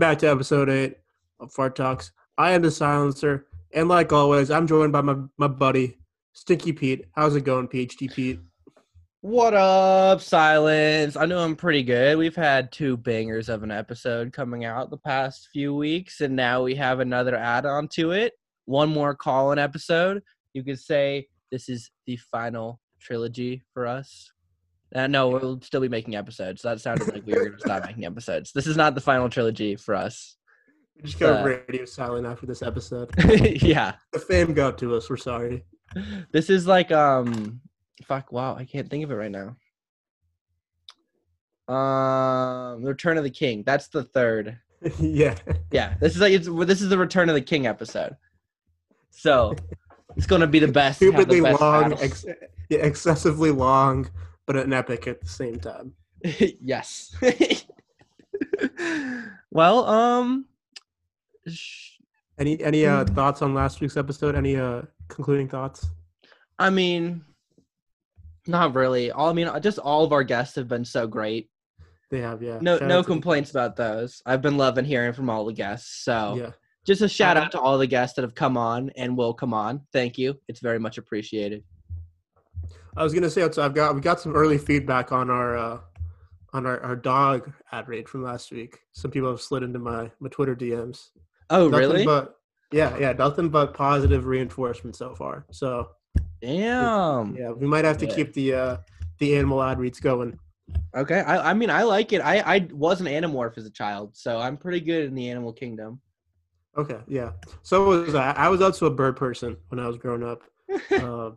[0.00, 0.96] back to episode eight
[1.40, 2.10] of Fart Talks.
[2.38, 5.98] I am the silencer, and like always, I'm joined by my, my buddy
[6.32, 7.04] Stinky Pete.
[7.12, 8.40] How's it going, PhD Pete?
[9.20, 11.16] What up, Silence?
[11.16, 12.16] I know I'm pretty good.
[12.16, 16.62] We've had two bangers of an episode coming out the past few weeks, and now
[16.62, 18.32] we have another add on to it.
[18.64, 20.22] One more call in episode.
[20.54, 24.32] You could say this is the final trilogy for us.
[24.94, 26.62] Uh, no, we'll still be making episodes.
[26.62, 28.52] That sounded like we were going to stop making episodes.
[28.52, 30.36] This is not the final trilogy for us.
[30.96, 33.08] We just got Uh, radio silent after this episode.
[33.62, 33.94] yeah.
[34.12, 35.08] The fame got to us.
[35.08, 35.64] We're sorry.
[36.32, 37.60] This is like um
[38.04, 39.56] fuck wow, I can't think of it right now.
[41.68, 43.62] Um the Return of the King.
[43.64, 44.58] That's the third.
[44.98, 45.36] yeah.
[45.70, 48.16] Yeah, this is like it's this is the Return of the King episode.
[49.10, 49.54] So
[50.16, 51.00] it's gonna be the best.
[51.00, 52.24] have the Stupidly best long, ex-
[52.68, 54.08] yeah, excessively long,
[54.52, 55.92] but an epic at the same time.
[56.60, 57.14] yes.
[59.52, 60.46] well, um,
[61.46, 61.98] sh-
[62.38, 63.14] Any any uh, Mm.
[63.14, 64.34] thoughts on last week's episode?
[64.34, 65.86] Any uh, concluding thoughts?
[66.58, 67.24] I mean,
[68.48, 69.12] not really.
[69.12, 71.48] All I mean, just all of our guests have been so great.
[72.10, 72.58] They have, yeah.
[72.60, 74.20] No, Shout no out to the- complaints about those.
[74.26, 76.02] I've been loving hearing from all the guests.
[76.04, 76.50] So Yeah.
[76.84, 79.32] just a shout Uh, out to all the guests that have come on and will
[79.32, 79.82] come on.
[79.92, 80.40] Thank you.
[80.48, 81.62] It's very much appreciated.
[82.96, 85.78] I was gonna say, so I've got we got some early feedback on our uh,
[86.52, 88.80] on our, our dog ad rate from last week.
[88.92, 91.10] Some people have slid into my my Twitter DMs.
[91.50, 92.04] Oh, Nothing really?
[92.04, 92.36] But
[92.72, 95.46] yeah, yeah, nothing but positive reinforcement so far.
[95.50, 95.90] So
[96.40, 97.36] Damn.
[97.36, 98.14] yeah, we might have to Yeah.
[98.14, 98.76] keep the uh,
[99.18, 100.38] the animal ad reads going.
[100.94, 101.20] Okay.
[101.20, 102.20] I, I mean, I like it.
[102.20, 105.52] I, I was an animorph as a child, so I'm pretty good in the animal
[105.52, 106.00] kingdom.
[106.76, 107.32] Okay, yeah.
[107.62, 108.30] So was I.
[108.32, 110.42] I was also a bird person when I was growing up.
[110.92, 111.30] Uh,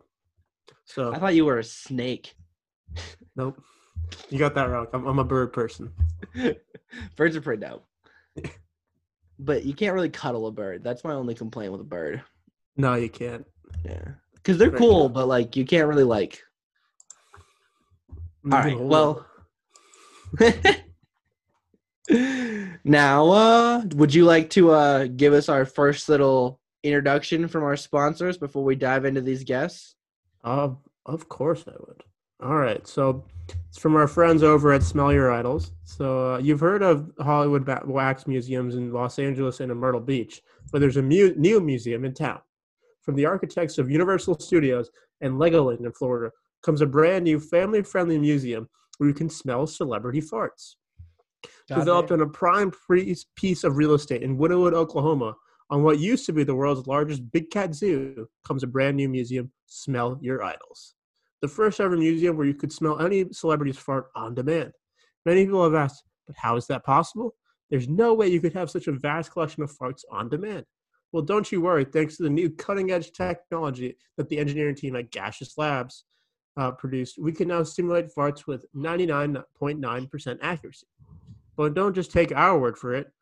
[0.84, 2.34] so I thought you were a snake.
[3.36, 3.60] nope,
[4.30, 4.86] you got that wrong.
[4.92, 5.92] I'm, I'm a bird person.
[7.16, 7.84] Birds are pretty dope.
[9.38, 10.84] But you can't really cuddle a bird.
[10.84, 12.22] That's my only complaint with a bird.
[12.76, 13.46] No, you can't.
[13.84, 14.04] Yeah.
[14.34, 16.42] Because they're cool, but like you can't really like.
[18.44, 18.78] All right.
[18.78, 18.82] No.
[18.82, 19.26] Well.
[22.84, 27.76] now, uh, would you like to uh give us our first little introduction from our
[27.76, 29.96] sponsors before we dive into these guests?
[30.44, 30.70] Uh,
[31.06, 32.02] of course I would.
[32.42, 33.24] All right, so
[33.68, 35.72] it's from our friends over at Smell Your Idols.
[35.84, 40.00] So uh, you've heard of Hollywood ba- wax museums in Los Angeles and in Myrtle
[40.00, 42.40] Beach, but there's a mu- new museum in town.
[43.02, 44.90] From the architects of Universal Studios
[45.20, 46.32] and Legoland in Florida
[46.62, 48.68] comes a brand new family-friendly museum
[48.98, 50.74] where you can smell celebrity farts.
[51.78, 55.34] Developed on a prime pre- piece of real estate in Wynnewood, Oklahoma,
[55.70, 59.08] on what used to be the world's largest big cat zoo, comes a brand new
[59.08, 60.94] museum, Smell Your Idols.
[61.42, 64.72] The first ever museum where you could smell any celebrity's fart on demand.
[65.26, 67.34] Many people have asked, but how is that possible?
[67.70, 70.64] There's no way you could have such a vast collection of farts on demand.
[71.12, 71.84] Well, don't you worry.
[71.84, 76.04] Thanks to the new cutting edge technology that the engineering team at Gaseous Labs
[76.56, 80.86] uh, produced, we can now simulate farts with 99.9% accuracy.
[81.56, 83.12] But don't just take our word for it.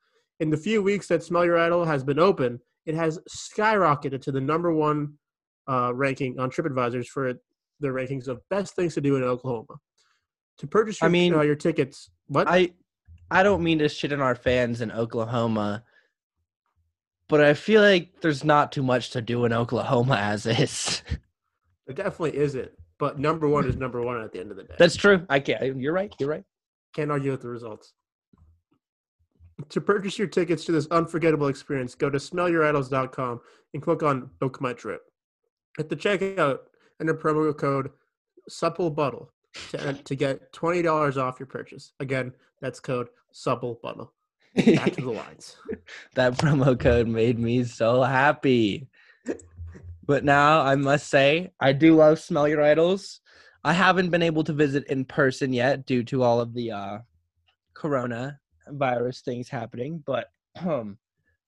[0.41, 4.32] In the few weeks that Smell Your Idol has been open, it has skyrocketed to
[4.32, 5.15] the number one
[5.69, 7.34] uh, ranking on TripAdvisors for
[7.81, 9.75] the rankings of best things to do in Oklahoma.
[10.58, 12.49] To purchase your, I mean, uh, your tickets, what?
[12.49, 12.73] I
[13.31, 15.84] I don't mean to shit on our fans in Oklahoma,
[17.28, 21.02] but I feel like there's not too much to do in Oklahoma as is.
[21.87, 22.70] it definitely isn't.
[22.99, 24.75] But number one is number one at the end of the day.
[24.78, 25.26] That's true.
[25.28, 25.76] I can't.
[25.76, 26.14] You're right.
[26.20, 26.44] You're right.
[26.94, 27.94] Can't argue with the results.
[29.69, 33.41] To purchase your tickets to this unforgettable experience, go to smellyouridols.com
[33.75, 35.03] and click on Book My Trip.
[35.79, 36.59] At the checkout,
[37.00, 37.91] enter promo code
[38.50, 39.29] SUPPLEBUTTLE
[39.70, 41.93] to, to get $20 off your purchase.
[42.00, 44.11] Again, that's code SUPPLEBUTTLE.
[44.55, 45.56] Back to the lines.
[46.14, 48.88] that promo code made me so happy.
[50.05, 53.20] But now I must say, I do love Smell Your Idols.
[53.64, 56.99] I haven't been able to visit in person yet due to all of the uh,
[57.75, 60.29] corona virus things happening, but
[60.64, 60.99] um,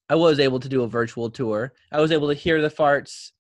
[0.08, 1.72] I was able to do a virtual tour.
[1.90, 3.30] I was able to hear the farts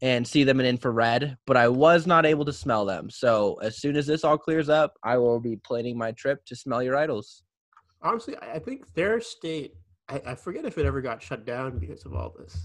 [0.00, 3.10] and see them in infrared, but I was not able to smell them.
[3.10, 6.56] So as soon as this all clears up, I will be planning my trip to
[6.56, 7.42] Smell Your Idols.
[8.02, 9.74] Honestly, I think their state,
[10.08, 12.56] I, I forget if it ever got shut down because of all this.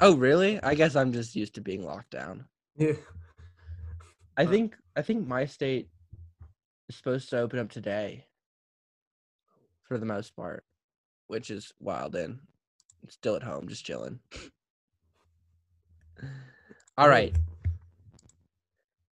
[0.00, 0.62] Oh, really?
[0.62, 2.46] I guess I'm just used to being locked down.
[2.76, 2.92] Yeah.
[4.36, 5.88] I think I think my state
[6.88, 8.27] is supposed to open up today
[9.88, 10.64] for the most part,
[11.26, 12.38] which is wild and
[13.08, 14.20] still at home, just chilling.
[16.98, 17.34] All right.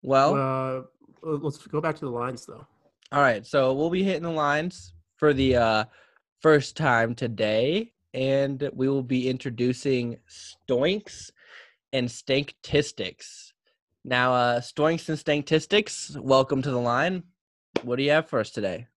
[0.02, 0.82] Well, Uh,
[1.22, 2.66] let's go back to the lines though.
[3.12, 3.46] all right.
[3.46, 5.84] So we'll be hitting the lines for the uh
[6.40, 11.30] first time today, and we will be introducing stoinks
[11.92, 13.52] and stanktistics.
[14.04, 17.22] Now, uh stoinks and stanktistics, welcome to the line.
[17.82, 18.88] What do you have for us today?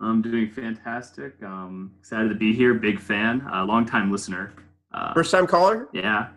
[0.00, 1.34] I'm doing fantastic.
[1.42, 2.74] Um, excited to be here.
[2.74, 3.46] Big fan.
[3.52, 4.52] Uh, long time listener.
[4.92, 5.88] Uh, First time caller?
[5.92, 6.28] yeah.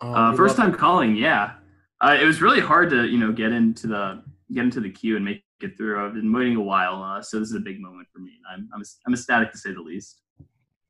[0.00, 1.16] Oh, Uh, first love time calling.
[1.16, 1.54] Yeah.
[2.00, 4.22] Uh, it was really hard to you know get into the
[4.52, 6.04] get into the queue and make it through.
[6.04, 8.32] I've been waiting a while, uh, so this is a big moment for me.
[8.52, 10.20] I'm I'm I'm ecstatic to say the least.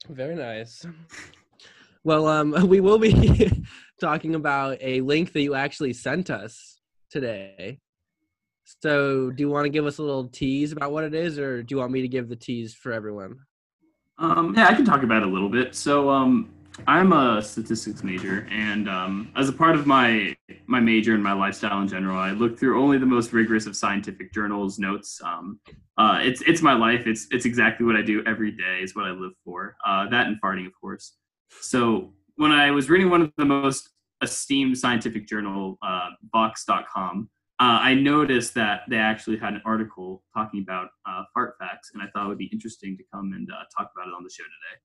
[0.08, 0.84] Very nice.
[2.04, 3.50] Well, um, we will be
[4.00, 6.78] talking about a link that you actually sent us
[7.10, 7.80] today.
[8.82, 11.62] So, do you want to give us a little tease about what it is, or
[11.62, 13.38] do you want me to give the tease for everyone?
[14.18, 15.74] Um, yeah, I can talk about it a little bit.
[15.74, 16.50] So, um,
[16.86, 20.36] I'm a statistics major, and um, as a part of my
[20.66, 23.74] my major and my lifestyle in general, I look through only the most rigorous of
[23.74, 25.20] scientific journals, notes.
[25.24, 25.58] Um,
[25.96, 27.06] uh, it's it's my life.
[27.06, 28.80] It's it's exactly what I do every day.
[28.82, 29.76] Is what I live for.
[29.84, 31.16] Uh, that and farting, of course.
[31.60, 33.90] So, when I was reading one of the most
[34.22, 36.10] esteemed scientific journal, uh,
[37.60, 42.02] uh, I noticed that they actually had an article talking about uh, fart facts, and
[42.02, 44.30] I thought it would be interesting to come and uh, talk about it on the
[44.30, 44.78] show today.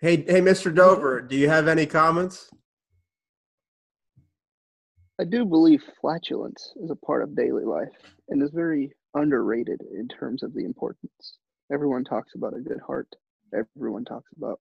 [0.00, 0.74] Hey, hey, Mr.
[0.74, 2.48] Dover, do you have any comments?
[5.20, 7.92] I do believe flatulence is a part of daily life
[8.30, 11.36] and is very underrated in terms of the importance.
[11.70, 13.08] Everyone talks about a good heart,
[13.52, 14.60] everyone talks about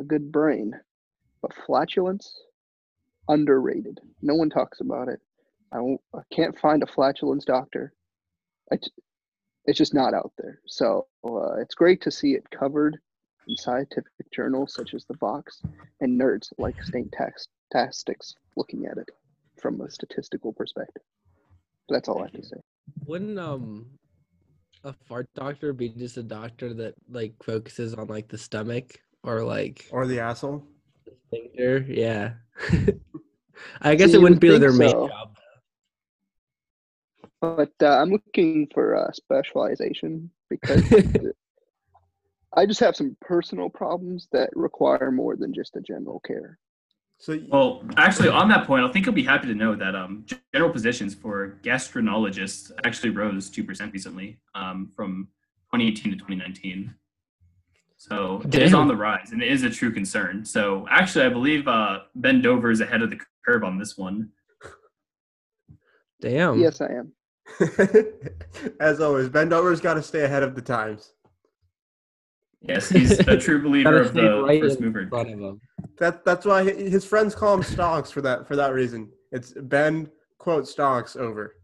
[0.00, 0.72] a good brain,
[1.42, 2.32] but flatulence,
[3.28, 4.00] underrated.
[4.22, 5.20] No one talks about it.
[5.72, 5.78] I,
[6.14, 7.92] I can't find a flatulence doctor.
[8.72, 8.90] I t-
[9.66, 10.60] it's just not out there.
[10.66, 12.98] So uh, it's great to see it covered
[13.46, 15.62] in scientific journals such as the Vox
[16.00, 19.08] and nerds like Stanktastics looking at it
[19.60, 21.02] from a statistical perspective.
[21.88, 22.56] That's all I have to say.
[23.06, 23.86] Wouldn't um
[24.84, 29.42] a fart doctor be just a doctor that like focuses on like the stomach or
[29.42, 30.64] like Or the asshole?
[31.26, 31.84] sphincter?
[31.88, 32.34] Yeah.
[33.80, 35.36] I guess See, it wouldn't would be their think main job.
[37.40, 40.82] But uh, I'm looking for uh, specialization because
[42.56, 46.58] I just have some personal problems that require more than just a general care.
[47.18, 50.24] So, Well, actually, on that point, I think you'll be happy to know that um,
[50.52, 55.28] general positions for gastroenterologists actually rose two percent recently, um, from
[55.72, 56.94] 2018 to 2019.
[57.96, 60.44] So it is on the rise, and it is a true concern.
[60.44, 64.30] So actually, I believe uh, Ben Dover is ahead of the curve on this one.
[66.20, 66.60] Damn.
[66.60, 67.12] Yes, I am.
[68.80, 71.12] as always, Ben Dover's got to stay ahead of the times.
[72.60, 75.06] Yes, he's a true believer of the right first mover.
[75.08, 75.60] front.
[75.98, 79.10] That that's why his friends call him Stonks for that for that reason.
[79.30, 81.54] It's Ben quote Stonks over.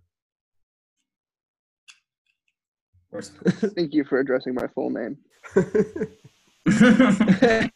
[3.76, 5.16] Thank you for addressing my full name.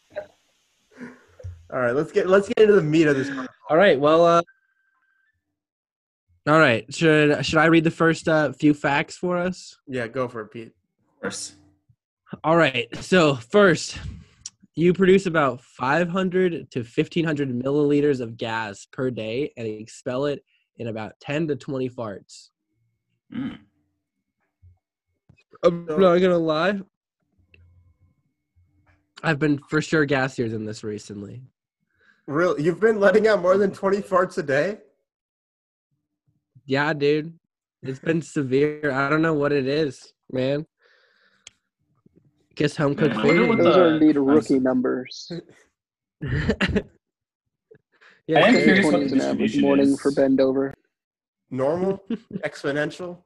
[1.71, 3.31] All right, let's get let's get into the meat of this.
[3.69, 3.99] All right.
[3.99, 4.43] Well, uh,
[6.49, 6.93] all right.
[6.93, 9.77] Should should I read the first uh, few facts for us?
[9.87, 10.73] Yeah, go for it, Pete.
[11.17, 11.57] Of course.
[12.45, 12.87] All right.
[12.97, 13.99] So first,
[14.75, 20.45] you produce about 500 to 1500 milliliters of gas per day and expel it
[20.77, 22.51] in about 10 to 20 farts.
[23.35, 23.59] Mm.
[25.65, 26.81] I'm So- not gonna lie.
[29.23, 31.43] I've been for sure gassier than this recently.
[32.27, 34.79] Really, you've been letting out more than twenty farts a day?
[36.69, 37.33] Yeah, dude.
[37.83, 38.91] It's been severe.
[38.93, 40.67] I don't know what it is, man.
[42.57, 43.49] Guess home cooked Man, I wonder food.
[43.49, 45.33] what Those the- are indeed rookie numbers.
[48.27, 50.01] yeah, I am curious what 20 the is an average distribution morning is.
[50.01, 50.75] for bend over.
[51.51, 52.03] Normal,
[52.45, 53.17] exponential,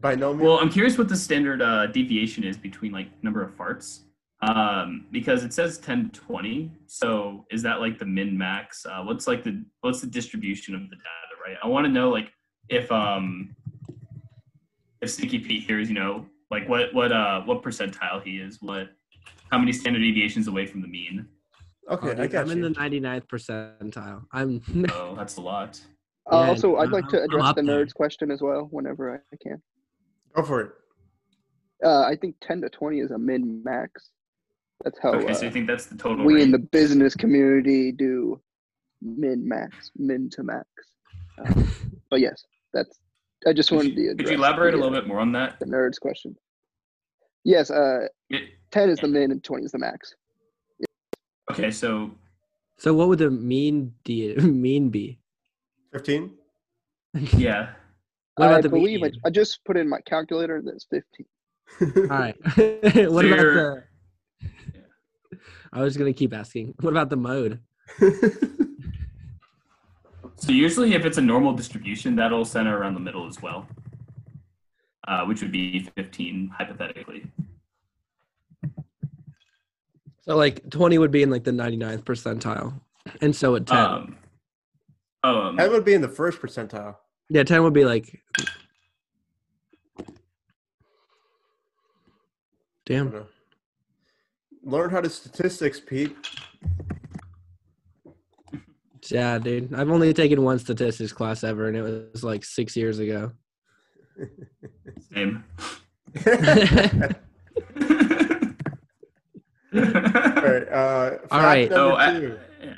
[0.00, 0.46] binomial.
[0.54, 4.04] Well, I'm curious what the standard uh, deviation is between like number of farts,
[4.40, 6.72] um, because it says 10 to 20.
[6.86, 8.86] So is that like the min max?
[8.86, 11.56] Uh, what's like the what's the distribution of the data, right?
[11.62, 12.32] I want to know like
[12.68, 13.54] if um
[15.00, 18.58] if Sticky Pete here is you know like what what uh what percentile he is,
[18.60, 18.88] what
[19.50, 21.26] how many standard deviations away from the mean?
[21.90, 22.68] okay, Oh, I dude, got I'm in you.
[22.70, 24.24] the 99th percentile.
[24.32, 25.80] I'm Oh, that's a lot.
[26.30, 27.84] Uh, Yeah, also, I'd like to address up the there.
[27.84, 29.60] nerds question as well whenever I can.
[30.34, 30.70] Go for it.
[31.84, 34.10] Uh, I think 10 to 20 is a min max.
[34.84, 36.24] That's how Okay, uh, so you think that's the total?
[36.24, 36.42] we rate?
[36.44, 38.40] in the business community do
[39.02, 40.66] min max, min to max.
[41.46, 41.68] Um,
[42.10, 42.98] but yes, that's.
[43.46, 43.94] I just wanted to.
[43.94, 45.58] Could you address elaborate a little bit more on that?
[45.58, 46.36] The nerds question.
[47.44, 50.14] Yes, uh, It- ten is the min and twenty is the max.
[51.50, 52.12] okay, so
[52.78, 55.18] So what would the mean de- mean be?
[55.92, 56.30] 15?
[57.36, 57.70] yeah.
[58.36, 59.20] What about I the believe I, median?
[59.26, 60.62] I just put in my calculator.
[60.64, 61.26] That's fifteen.
[62.10, 62.36] All right.
[62.44, 62.54] what
[62.94, 63.82] So about you're- the?
[65.72, 66.74] I was gonna keep asking.
[66.80, 67.58] What about the mode?
[70.36, 73.66] So usually, if it's a normal distribution, that'll center around the middle as well,
[75.06, 77.26] uh, which would be 15 hypothetically.
[80.22, 82.80] So like twenty would be in like the 99th percentile,
[83.20, 83.76] and so would ten.
[83.78, 84.16] Um,
[85.24, 86.96] um, that would be in the first percentile.
[87.28, 88.20] yeah, ten would be like.
[92.86, 93.24] Damn.
[94.64, 96.16] Learn how to statistics, Pete.
[99.10, 99.74] Yeah, dude.
[99.74, 101.82] I've only taken one statistics class ever, and it
[102.12, 103.32] was like six years ago.
[105.12, 105.44] same.
[109.74, 110.68] All right.
[110.68, 111.70] Uh, All right.
[111.70, 112.74] Number Oh, yeah.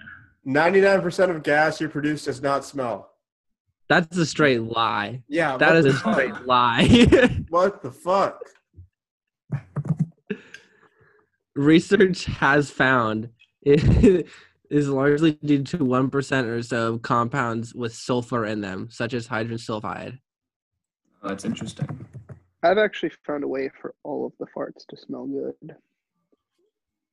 [0.46, 3.10] 99% of gas you produce does not smell.
[3.88, 5.22] That's a straight lie.
[5.28, 5.56] Yeah.
[5.56, 6.14] That what is the a fuck?
[6.14, 7.44] straight lie.
[7.50, 8.40] What the fuck?
[11.54, 13.28] Research has found
[13.62, 14.26] it
[14.74, 19.28] is largely due to 1% or so of compounds with sulfur in them, such as
[19.28, 20.18] hydrogen sulfide.
[21.22, 22.04] Oh, that's interesting.
[22.64, 25.76] I've actually found a way for all of the farts to smell good.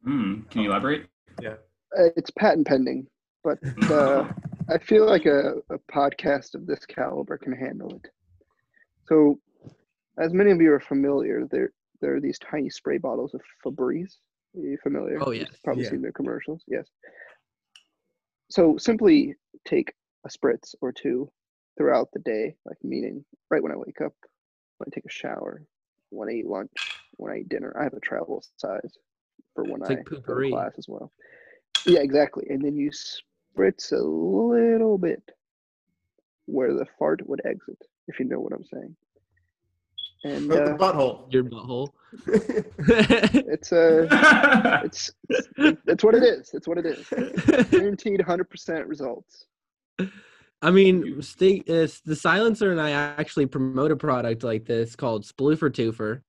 [0.03, 0.41] Hmm.
[0.49, 1.05] Can you elaborate?
[1.39, 1.55] Yeah.
[2.15, 3.05] it's patent pending,
[3.43, 3.59] but
[3.91, 4.27] uh,
[4.69, 8.09] I feel like a, a podcast of this caliber can handle it.
[9.07, 9.39] So,
[10.17, 14.15] as many of you are familiar, there there are these tiny spray bottles of Febreze.
[14.57, 15.19] Are you familiar?
[15.21, 15.91] Oh, You've probably Yeah.
[15.91, 16.63] seen their commercials.
[16.67, 16.87] Yes.
[18.51, 19.93] So simply take
[20.25, 21.31] a spritz or two
[21.77, 24.13] throughout the day, like meaning right when I wake up,
[24.77, 25.63] when I take a shower,
[26.09, 26.71] when I eat lunch,
[27.13, 27.73] when I eat dinner.
[27.79, 28.91] I have a travel size
[29.55, 31.11] for when It's I like go to class as well.
[31.85, 32.45] Yeah, exactly.
[32.49, 35.23] And then you spritz a little bit
[36.45, 37.77] where the fart would exit,
[38.09, 38.95] if you know what I'm saying.
[40.25, 41.33] And But the uh, butthole.
[41.33, 41.93] Your butthole.
[42.27, 44.07] it's uh,
[44.83, 46.51] it's it's what it is.
[46.53, 47.07] It's what it is.
[47.69, 49.45] Guaranteed 100% results.
[50.61, 55.23] I mean, sti- it's the silencer and I actually promote a product like this called
[55.23, 56.21] Sploofer Twofer.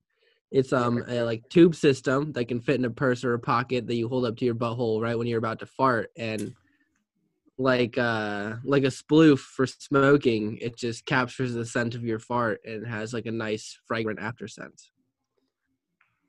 [0.51, 3.87] It's um a like tube system that can fit in a purse or a pocket
[3.87, 6.55] that you hold up to your butthole right when you're about to fart, and
[7.59, 12.61] like uh like a sploof for smoking, it just captures the scent of your fart
[12.65, 14.92] and has like a nice fragrant after scent.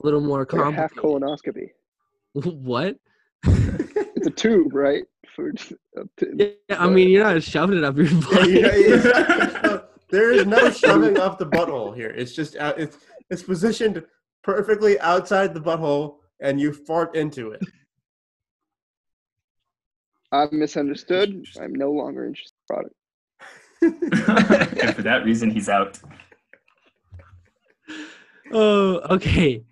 [0.03, 1.69] A little more Like half colonoscopy.
[2.33, 2.97] what?
[3.45, 5.05] It's a tube, right?
[5.33, 5.49] For
[5.99, 6.07] up
[6.37, 8.49] Yeah, I mean, you're not shoving it up your butt.
[8.49, 9.79] Yeah, yeah, yeah.
[10.11, 12.09] there is no shoving up the butthole here.
[12.09, 12.97] It's just out, it's
[13.29, 14.03] it's positioned
[14.43, 17.61] perfectly outside the butthole, and you fart into it.
[20.33, 21.45] I'm misunderstood.
[21.61, 22.55] I'm no longer interested
[23.81, 24.81] in the product.
[24.83, 25.99] and for that reason, he's out.
[28.51, 29.63] Oh, okay.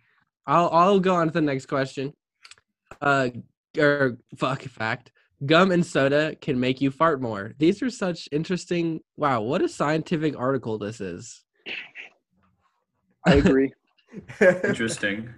[0.48, 2.14] I'll I'll go on to the next question.
[3.02, 3.30] Uh,
[3.78, 5.12] or fuck fact.
[5.46, 7.54] Gum and soda can make you fart more.
[7.58, 9.02] These are such interesting.
[9.18, 11.44] Wow, what a scientific article this is.
[13.26, 13.72] I agree.
[14.42, 15.30] Interesting.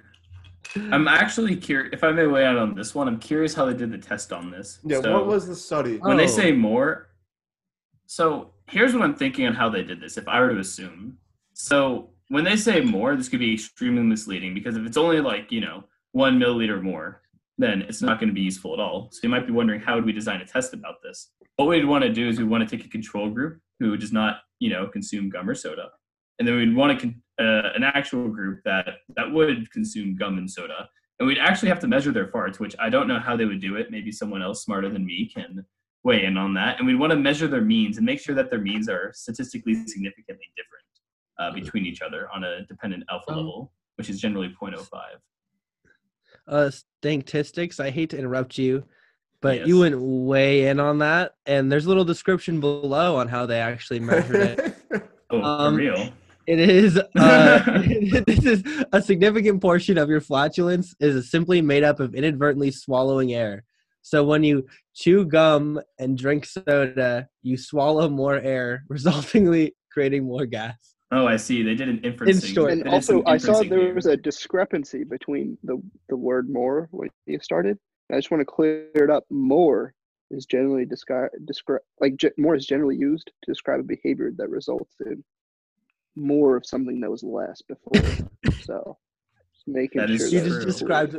[0.76, 1.92] I'm actually curious.
[1.94, 4.34] If I may weigh out on this one, I'm curious how they did the test
[4.34, 4.80] on this.
[4.84, 5.98] yeah, So- what was the study?
[5.98, 6.28] when they Oh.
[6.28, 7.10] say more
[8.06, 11.18] so here's what i'm thinking on how they did this if i were to assume
[11.54, 15.52] so when they say more this could be extremely misleading because if it's only like
[15.52, 17.22] you know one milliliter more
[17.60, 19.10] then it's not going to be useful at all.
[19.12, 21.30] So you might be wondering how would we design a test about this?
[21.58, 24.12] What we'd want to do is we want to take a control group who does
[24.12, 25.90] not you know consume gum or soda.
[26.40, 27.08] And then we'd want to
[27.40, 30.90] uh, an actual group that that would consume gum and soda.
[31.20, 33.62] And we'd actually have to measure their farts which i don't know how they would
[33.62, 33.92] do it.
[33.92, 35.64] Maybe someone else smarter than me can
[36.04, 36.80] weigh in on that.
[36.80, 39.76] And we'd want to measure their means and make sure that their means are statistically
[39.86, 40.84] significantly different
[41.44, 45.20] uh, between each other on a dependent alpha Um, level which is generally 0.05
[46.48, 47.80] Uh, statistics.
[47.80, 48.84] I hate to interrupt you,
[49.42, 49.68] but Yes.
[49.68, 53.60] you went way in on that, and there's a little description below on how they
[53.60, 54.76] actually measured it.
[55.32, 56.14] oh Um, for real
[56.48, 57.60] It is uh,
[58.28, 63.34] this is a significant portion of your flatulence is simply made up of inadvertently swallowing
[63.34, 63.64] air.
[64.02, 70.46] So when you chew gum and drink soda, you swallow more air, resultingly creating more
[70.46, 70.93] gas.
[71.14, 72.72] Oh i see they did an inference short.
[72.72, 77.40] And also, I saw there was a discrepancy between the, the word more when you
[77.40, 77.78] started.
[78.12, 79.26] I just want to clear it up.
[79.30, 79.94] More
[80.32, 84.50] is generally describe describe like ge- more is generally used to describe a behavior that
[84.50, 85.24] results in
[86.16, 88.02] more of something that was less before.
[88.64, 88.98] so
[89.54, 90.66] just making That is sure You just true.
[90.66, 91.18] described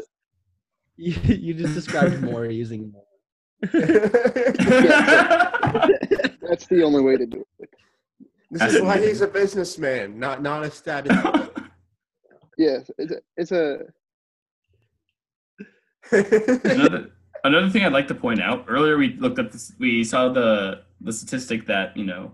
[0.97, 3.03] you, you just described more using more.
[6.43, 7.47] that's the only way to do it.
[8.55, 11.51] This is why he's a businessman, not not a statistician.
[12.57, 13.81] Yes, it's a, it's a
[16.65, 17.11] another
[17.43, 20.83] another thing I'd like to point out earlier we looked at this we saw the
[21.01, 22.31] the statistic that you know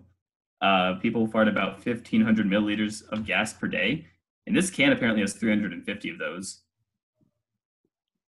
[0.61, 4.07] uh, people fart about 1500 milliliters of gas per day
[4.47, 6.65] and this can apparently has 350 of those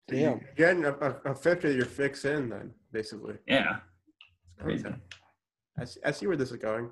[0.07, 0.41] Damn.
[0.55, 3.37] Getting a, a, a fifth of your fix in, then basically.
[3.47, 3.77] yeah
[4.59, 4.95] crazy Okay.
[5.79, 6.91] I see, I see where this is going.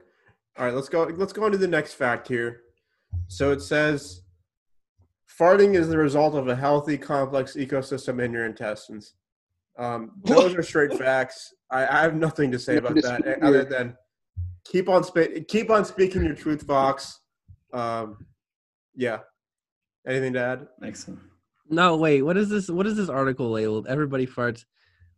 [0.60, 1.04] All right, let's go.
[1.16, 2.64] Let's go on to the next fact here.
[3.28, 4.24] So it says,
[5.40, 9.14] farting is the result of a healthy, complex ecosystem in your intestines.
[9.78, 11.54] Um, those are straight facts.
[11.72, 13.96] I, I have nothing to say about that other than
[14.66, 17.22] keep on spe- keep on speaking your truth, Vox.
[17.72, 18.26] Um,
[18.94, 19.20] yeah.
[20.06, 20.68] Anything to add?
[20.84, 21.20] excellent
[21.70, 22.24] No, wait.
[22.24, 22.70] What is this?
[22.70, 23.88] What is this article labeled?
[23.88, 24.66] Everybody farts.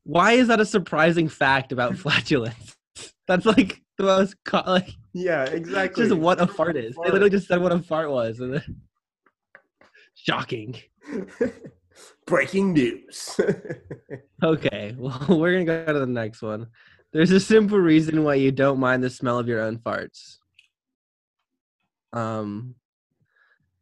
[0.03, 2.77] Why is that a surprising fact about flatulence?
[3.27, 6.05] That's like the most co- like Yeah, exactly.
[6.07, 6.95] just what a fart is.
[6.95, 8.39] They literally just said what a fart was.
[8.39, 8.81] and then-
[10.15, 10.75] Shocking.
[12.25, 13.39] Breaking news.
[14.43, 16.65] Okay, well, we're gonna go to the next one.
[17.13, 20.37] There's a simple reason why you don't mind the smell of your own farts.
[22.11, 22.73] Um,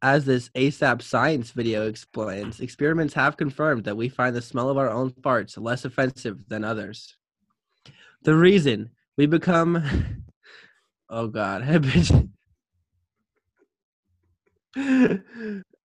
[0.02, 4.78] as this ASAP science video explains, experiments have confirmed that we find the smell of
[4.78, 7.16] our own farts less offensive than others.
[8.24, 9.84] The reason we become,
[11.10, 11.62] oh god,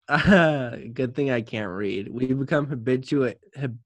[0.09, 2.09] Ah, good thing I can't read.
[2.11, 3.39] We become habituate.
[3.55, 3.79] Hab-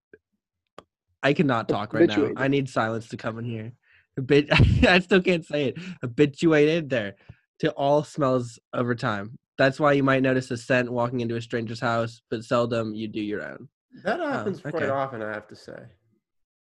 [1.24, 2.32] I cannot talk right now.
[2.36, 3.72] I need silence to come in here.
[4.18, 4.50] Habit-
[4.86, 5.78] I still can't say it.
[6.02, 7.16] Habituated there
[7.60, 9.38] to all smells over time.
[9.58, 13.08] That's why you might notice a scent walking into a stranger's house, but seldom you
[13.08, 13.70] do your own.
[14.04, 14.90] that happens quite okay.
[14.90, 15.84] often, I have to say.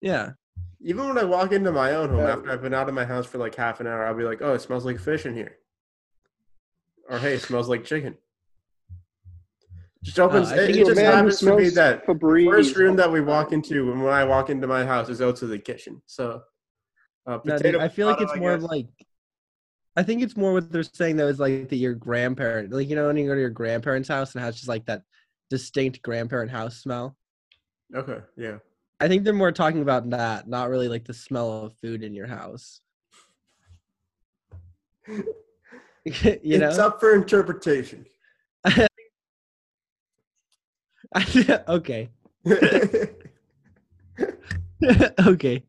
[0.01, 0.31] Yeah.
[0.81, 3.05] Even when I walk into my own home Uh, after I've been out of my
[3.05, 5.33] house for like half an hour, I'll be like, "Oh, it smells like fish in
[5.33, 5.57] here,"
[7.09, 8.17] or "Hey, it smells like chicken."
[10.03, 10.51] Just opens.
[10.51, 13.89] I it, it just happens to be that Febreze first room that we walk into
[13.89, 16.01] when, when I walk into my house is out to the kitchen.
[16.05, 16.43] So,
[17.25, 17.71] uh, No, potato.
[17.71, 18.87] dude, I feel like it's more of like
[19.95, 22.95] I think it's more what they're saying though is like that your grandparent like you
[22.95, 25.03] know when you go to your grandparents' house and it has just like that
[25.49, 27.15] distinct grandparent house smell.
[27.95, 28.57] Okay, yeah.
[29.03, 32.13] I think they're more talking about that, not really like the smell of food in
[32.13, 32.79] your house.
[35.09, 35.25] you
[36.05, 36.69] know?
[36.69, 38.05] it's up for interpretation.
[41.67, 42.09] okay.
[45.19, 45.63] okay.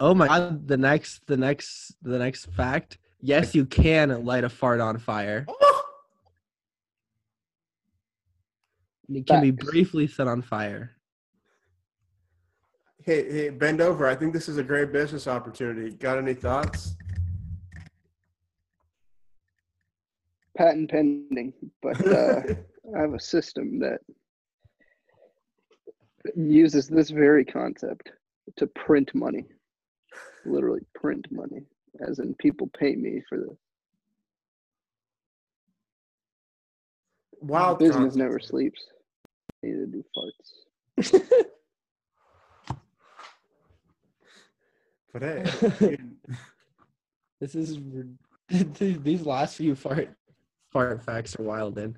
[0.00, 2.96] Oh my god, the next the next the next fact.
[3.20, 5.44] Yes, you can light a fart on fire.
[5.48, 5.67] Oh!
[9.08, 10.96] It can be briefly set on fire.
[13.04, 14.06] hey, hey, bend over.
[14.06, 15.90] I think this is a great business opportunity.
[15.90, 16.94] Got any thoughts?
[20.58, 22.42] patent pending, but uh,
[22.96, 24.00] I have a system that
[26.34, 28.10] uses this very concept
[28.56, 29.44] to print money.
[30.44, 31.62] Literally print money,
[32.06, 33.56] as in people pay me for this.
[37.40, 38.16] Wild Business concept.
[38.16, 38.84] never sleeps.
[39.62, 41.44] Neither do farts.
[45.12, 45.98] But hey,
[47.40, 47.78] This is
[48.78, 50.10] these last few fart
[50.72, 51.76] fart facts are wild.
[51.76, 51.96] Then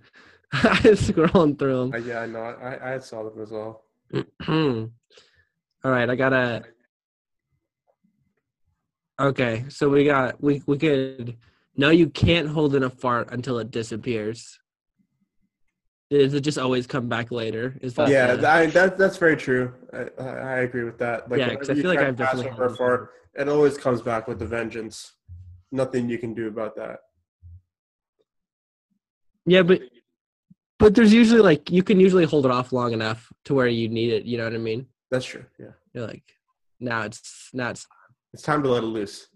[0.52, 2.40] I scrolling through I, yeah, I know.
[2.40, 3.84] I, I saw them as well.
[4.10, 4.26] them.
[5.84, 6.64] All right, I gotta.
[9.18, 11.36] Okay, so we got we we could.
[11.76, 14.58] No, you can't hold in a fart until it disappears.
[16.10, 17.76] Does it just always come back later?
[17.80, 19.72] Is that yeah, the- I, that that's very true.
[19.92, 21.30] I, I agree with that.
[21.30, 23.48] Like, Yeah, 'cause whenever I feel like I've definitely over a had this fart, it
[23.48, 25.12] always comes back with a vengeance.
[25.70, 26.98] Nothing you can do about that.
[29.46, 29.82] yeah, but
[30.80, 33.88] but there's usually like you can usually hold it off long enough to where you
[33.88, 34.24] need it.
[34.24, 34.86] You know what I mean?
[35.12, 35.44] That's true.
[35.58, 36.24] Yeah, You're like,
[36.80, 37.86] now it's now it's
[38.32, 39.28] it's time to let it loose.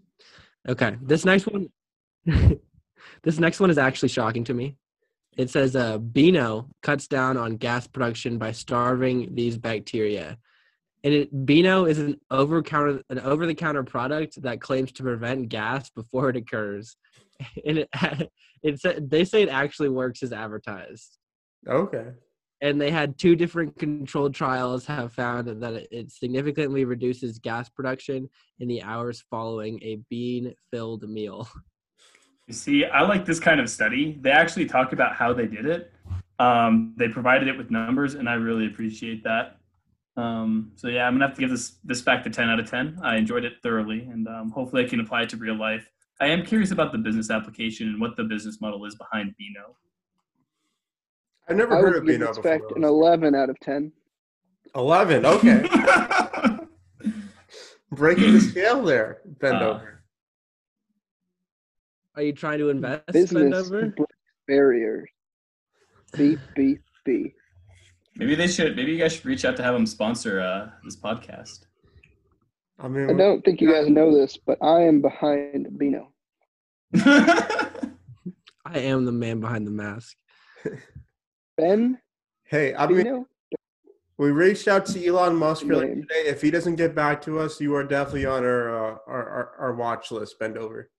[0.67, 1.69] Okay, this next one,
[2.25, 4.77] this next one is actually shocking to me.
[5.37, 10.37] It says, uh, "Beano cuts down on gas production by starving these bacteria."
[11.03, 15.03] And it, Beano is an over counter an over the counter product that claims to
[15.03, 16.95] prevent gas before it occurs,
[17.65, 17.89] and it
[18.63, 21.17] it said they say it actually works as advertised.
[21.67, 22.07] Okay.
[22.61, 27.67] and they had two different controlled trials have found that it- it significantly reduces gas
[27.69, 31.47] production in the hours following a bean-filled meal.
[32.47, 34.17] You see, I like this kind of study.
[34.21, 35.91] They actually talk about how they did it.
[36.37, 39.57] Um, they provided it with numbers, and I really appreciate that.
[40.17, 42.69] Um, so yeah, I'm gonna have to give this this fact a 10 out of
[42.69, 42.99] 10.
[43.03, 45.89] I enjoyed it thoroughly, and um, hopefully I can apply it to real life.
[46.21, 49.75] I am curious about the business application and what the business model is behind Beano.
[51.49, 52.77] I've never I heard would of give Beano this before.
[52.77, 53.91] an 11 out of 10.
[54.75, 55.25] Eleven.
[55.25, 55.67] Okay,
[57.91, 59.21] breaking the scale there.
[59.39, 59.94] Bend Uh, over.
[62.15, 63.95] Are you trying to invest, Business Bendover?
[63.95, 64.13] breaks
[64.47, 65.09] barriers.
[66.15, 67.35] Beep, beep, beep.
[68.15, 68.75] maybe they should.
[68.75, 71.65] Maybe you guys should reach out to have them sponsor uh, this podcast.
[72.79, 76.13] I mean, I don't think you guys know this, but I am behind Beano.
[76.95, 80.15] I am the man behind the mask.
[81.57, 81.97] Ben
[82.45, 83.27] hey, I mean, Beano?
[84.17, 86.27] we reached out to Elon Musk earlier today.
[86.27, 89.55] If he doesn't get back to us, you are definitely on our uh, our, our
[89.59, 90.39] our watch list.
[90.39, 90.89] Bend over.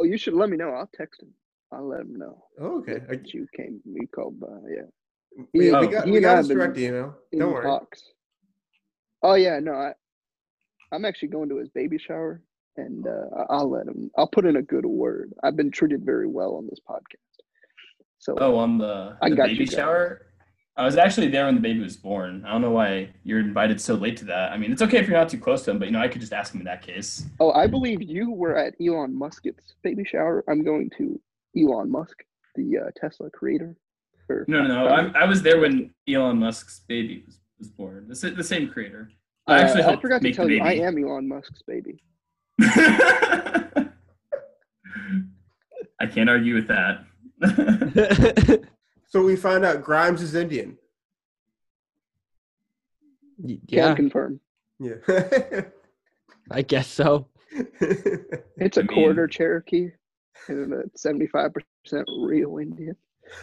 [0.00, 0.70] Oh, you should let me know.
[0.70, 1.28] I'll text him.
[1.72, 2.42] I'll let him know.
[2.58, 2.96] Oh, okay.
[3.08, 4.46] I, that you came, you called by.
[4.68, 4.82] Yeah.
[5.36, 7.14] we, He- we oh, got, he we got have his been direct email.
[7.36, 7.64] Don't worry.
[7.64, 8.02] talks.
[9.22, 9.92] Oh yeah, no, I,
[10.92, 12.40] I'm actually going to his baby shower,
[12.78, 14.10] and uh, I- I'll let him.
[14.16, 15.32] I'll put in a good word.
[15.42, 17.44] I've been treated very well on this podcast.
[18.18, 19.74] So oh, on the, I the got baby you guys.
[19.74, 20.22] shower.
[20.76, 22.44] I was actually there when the baby was born.
[22.46, 24.52] I don't know why you're invited so late to that.
[24.52, 26.08] I mean, it's okay if you're not too close to him, but you know, I
[26.08, 27.26] could just ask him in that case.
[27.38, 30.44] Oh, I believe you were at Elon Musk's baby shower.
[30.48, 31.20] I'm going to
[31.58, 32.22] Elon Musk,
[32.54, 33.76] the uh, Tesla creator.
[34.28, 34.86] Or No, no, no.
[34.86, 38.06] I, I was there when Elon Musk's baby was, was born.
[38.08, 39.10] The, the same creator.
[39.48, 42.02] Uh, I actually I helped forgot to tell the you, I am Elon Musk's baby.
[46.00, 47.04] I can't argue with that.
[49.10, 50.78] So we find out Grimes is Indian.
[53.38, 54.40] Y- Can yeah, confirm.
[54.78, 54.94] Yeah.
[56.50, 57.26] I guess so.
[57.50, 59.90] It's a I mean- quarter Cherokee
[60.48, 61.52] and a 75%
[62.20, 62.96] real Indian.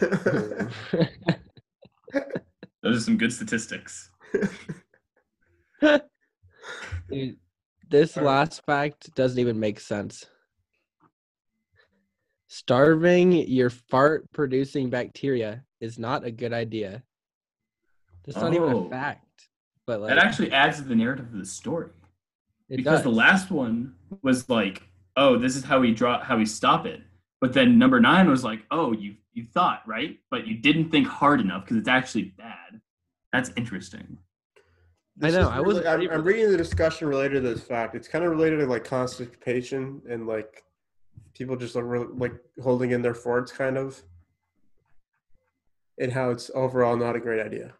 [2.82, 4.10] Those are some good statistics.
[7.10, 7.36] Dude,
[7.90, 8.30] this All right.
[8.30, 10.24] last fact doesn't even make sense.
[12.48, 17.02] Starving your fart producing bacteria is not a good idea.
[18.24, 18.86] That's not even Oh.
[18.86, 19.48] a fact.
[19.86, 21.90] But like That actually adds to the narrative of the story.
[22.70, 23.04] it because does.
[23.04, 24.82] the last one was like,
[25.16, 27.00] oh, this is how we draw, how we stop it.
[27.40, 31.06] But then number nine was like, oh, you you thought right, but you didn't think
[31.06, 32.80] hard enough because it's actually bad.
[33.32, 34.18] That's interesting.
[35.22, 37.94] I know, is I wasn't really- I'm, I'm reading the discussion related to this fact.
[37.94, 40.64] It's kind of related to like constipation and like
[41.38, 44.02] people just like, really, like holding in their farts, kind of,
[45.98, 47.74] and how it's overall not a great idea.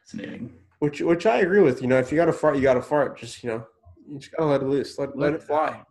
[0.00, 0.52] Fascinating.
[0.78, 1.82] Which which I agree with.
[1.82, 3.18] You know, if you got a fart, you got a fart.
[3.18, 3.66] Just you know,
[4.08, 4.98] you just gotta let it loose.
[4.98, 5.82] Let let it fly.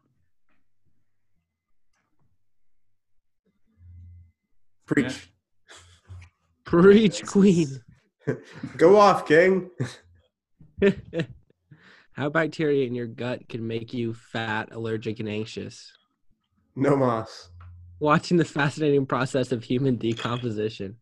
[4.86, 5.30] Preach.
[6.66, 7.68] Preach, queen.
[8.78, 9.70] Go off, gang.
[12.14, 15.92] How bacteria in your gut can make you fat, allergic, and anxious.
[16.76, 17.50] No mas.
[18.00, 20.98] Watching the fascinating process of human decomposition.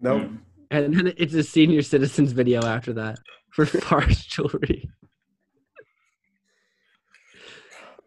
[0.00, 0.22] Nope.
[0.22, 0.36] Hmm.
[0.70, 3.18] And then it's a senior citizens video after that
[3.50, 4.90] for farce jewelry.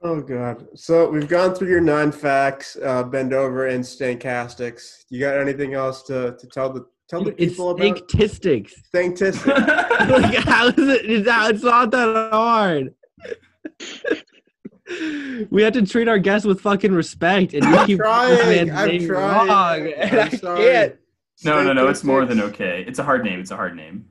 [0.04, 0.68] Oh god.
[0.76, 5.06] So we've gone through your nine facts, uh, bend over and stankastics.
[5.10, 8.76] You got anything else to, to tell the tell the It's people about statistics.
[8.86, 9.48] Stanktistic?
[9.58, 11.10] like, how is it?
[11.10, 12.94] It's not, it's not that hard.
[15.50, 18.72] we have to treat our guests with fucking respect, and you I'm keep trying.
[18.72, 19.08] I'm trying.
[19.08, 20.96] wrong, I'm I can't.
[21.44, 21.88] no, no, no.
[21.88, 22.86] It's more than okay.
[22.88, 23.40] It's a hard name.
[23.40, 24.06] It's a hard name.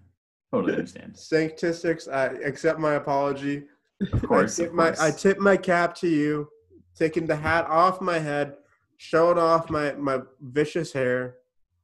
[0.52, 1.14] Totally understand.
[1.16, 3.64] Stanktistics, I accept my apology.
[4.12, 4.60] Of course.
[4.60, 4.94] I tip my.
[5.00, 6.48] I tip my cap to you,
[6.94, 8.56] taking the hat off my head,
[8.98, 11.36] showing off my my vicious hair.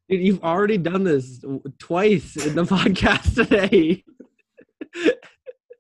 [0.09, 1.43] Dude, you've already done this
[1.79, 4.05] twice in the podcast today.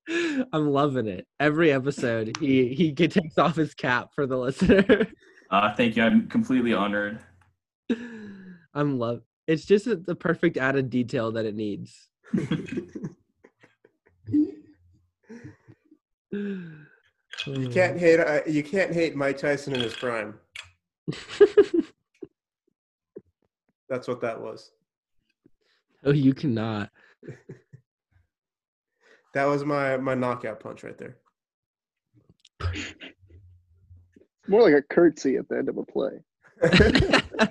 [0.52, 1.26] I'm loving it.
[1.38, 5.06] Every episode, he he takes off his cap for the listener.
[5.50, 6.02] Uh, thank you.
[6.02, 7.20] I'm completely honored.
[8.74, 9.22] I'm love.
[9.46, 12.08] It's just a- the perfect added detail that it needs.
[17.46, 20.38] You can't hate uh, you can't hate Mike Tyson in his prime.
[23.88, 24.70] That's what that was.
[26.04, 26.90] oh, you cannot.
[29.34, 31.16] That was my my knockout punch right there.
[34.48, 36.20] More like a curtsy at the end of a play.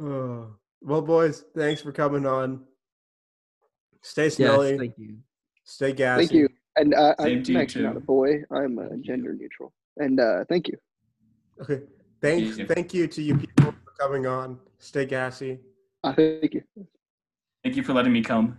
[0.00, 0.54] Oh.
[0.80, 2.64] Well, boys, thanks for coming on.
[4.02, 4.76] Stay Yes, smelly.
[4.78, 5.18] thank you.
[5.64, 6.26] stay gassy.
[6.26, 6.48] Thank you.
[6.74, 8.42] And uh, I'm to you, actually not a boy.
[8.50, 9.72] I'm uh, gender neutral.
[9.98, 10.76] And uh, thank you.
[11.60, 11.82] Okay.
[12.20, 12.58] Thanks.
[12.58, 12.66] you.
[12.66, 14.58] Thank you to you people for coming on.
[14.78, 15.60] Stay gassy.
[16.02, 16.62] Uh, thank you.
[17.62, 18.58] Thank you for letting me come.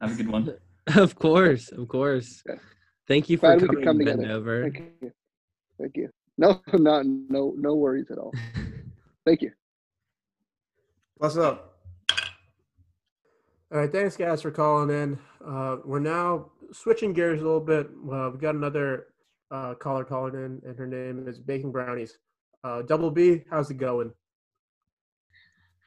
[0.00, 0.54] Have a good one.
[0.96, 2.42] Of course, of course.
[2.46, 2.60] Okay.
[3.08, 4.34] Thank you for Glad we could coming, come Ben together.
[4.34, 4.62] over.
[4.64, 5.12] Thank you.
[5.80, 6.10] Thank you.
[6.36, 8.32] No, not no no worries at all.
[9.24, 9.50] Thank you.
[11.16, 11.78] What's up?
[13.72, 15.18] All right, thanks guys for calling in.
[15.42, 17.86] Uh, we're now switching gears a little bit.
[18.12, 19.06] Uh, we've got another
[19.50, 22.18] uh, caller calling in, and her name is Baking Brownies.
[22.62, 24.12] Uh, Double B, how's it going?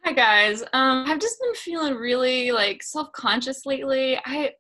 [0.08, 0.62] Hi guys.
[0.72, 4.18] Um, I've just been feeling really like self-conscious lately.
[4.24, 4.52] I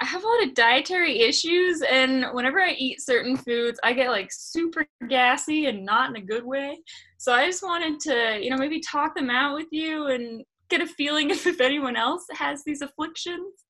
[0.00, 4.10] I have a lot of dietary issues, and whenever I eat certain foods, I get
[4.10, 6.80] like super gassy and not in a good way.
[7.18, 10.80] So I just wanted to, you know, maybe talk them out with you and get
[10.80, 13.62] a feeling if, if anyone else has these afflictions.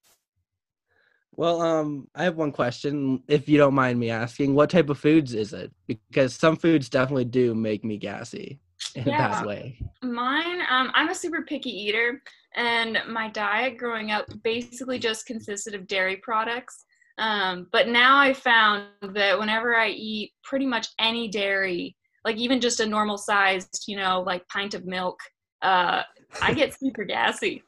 [1.33, 4.55] Well, um, I have one question, if you don't mind me asking.
[4.55, 5.71] What type of foods is it?
[5.87, 8.59] Because some foods definitely do make me gassy
[8.95, 9.29] in a Yeah.
[9.29, 9.79] bad way.
[10.03, 12.23] Mine, um, I'm a super picky eater,
[12.55, 16.85] and my diet growing up basically just consisted of dairy products.
[17.19, 18.85] Um, but now I found
[19.15, 23.97] that whenever I eat pretty much any dairy, like even just a normal sized, you
[23.97, 25.19] know, like pint of milk,
[25.63, 26.03] uh,
[26.43, 27.63] I get super gassy.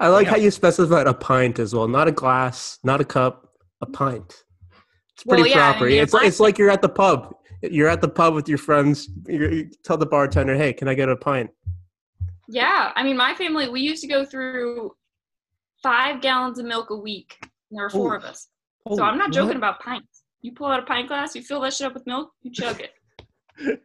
[0.00, 0.30] I like Yeah.
[0.32, 4.44] how you specified a pint as well, not a glass, not a cup, a pint.
[5.14, 5.86] It's Well, pretty yeah, I proper.
[5.86, 7.34] mean, it's if it's like you're at the pub.
[7.70, 9.08] You're at the pub with your friends.
[9.26, 11.50] You, you tell the bartender, "Hey, can I get a pint?"
[12.48, 14.92] Yeah, I mean, my family, we used to go through
[15.82, 17.36] five gallons of milk a week.
[17.42, 18.48] And there were four Oh, of us.
[18.86, 19.56] oh, So I'm not joking what?
[19.56, 20.24] about pints.
[20.42, 22.80] You pull out a pint glass, you fill that shit up with milk, you chug
[22.80, 22.92] it.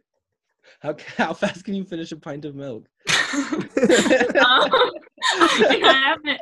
[0.82, 2.86] How, how fast can you finish a pint of milk?
[3.10, 6.40] um, I, mean, I haven't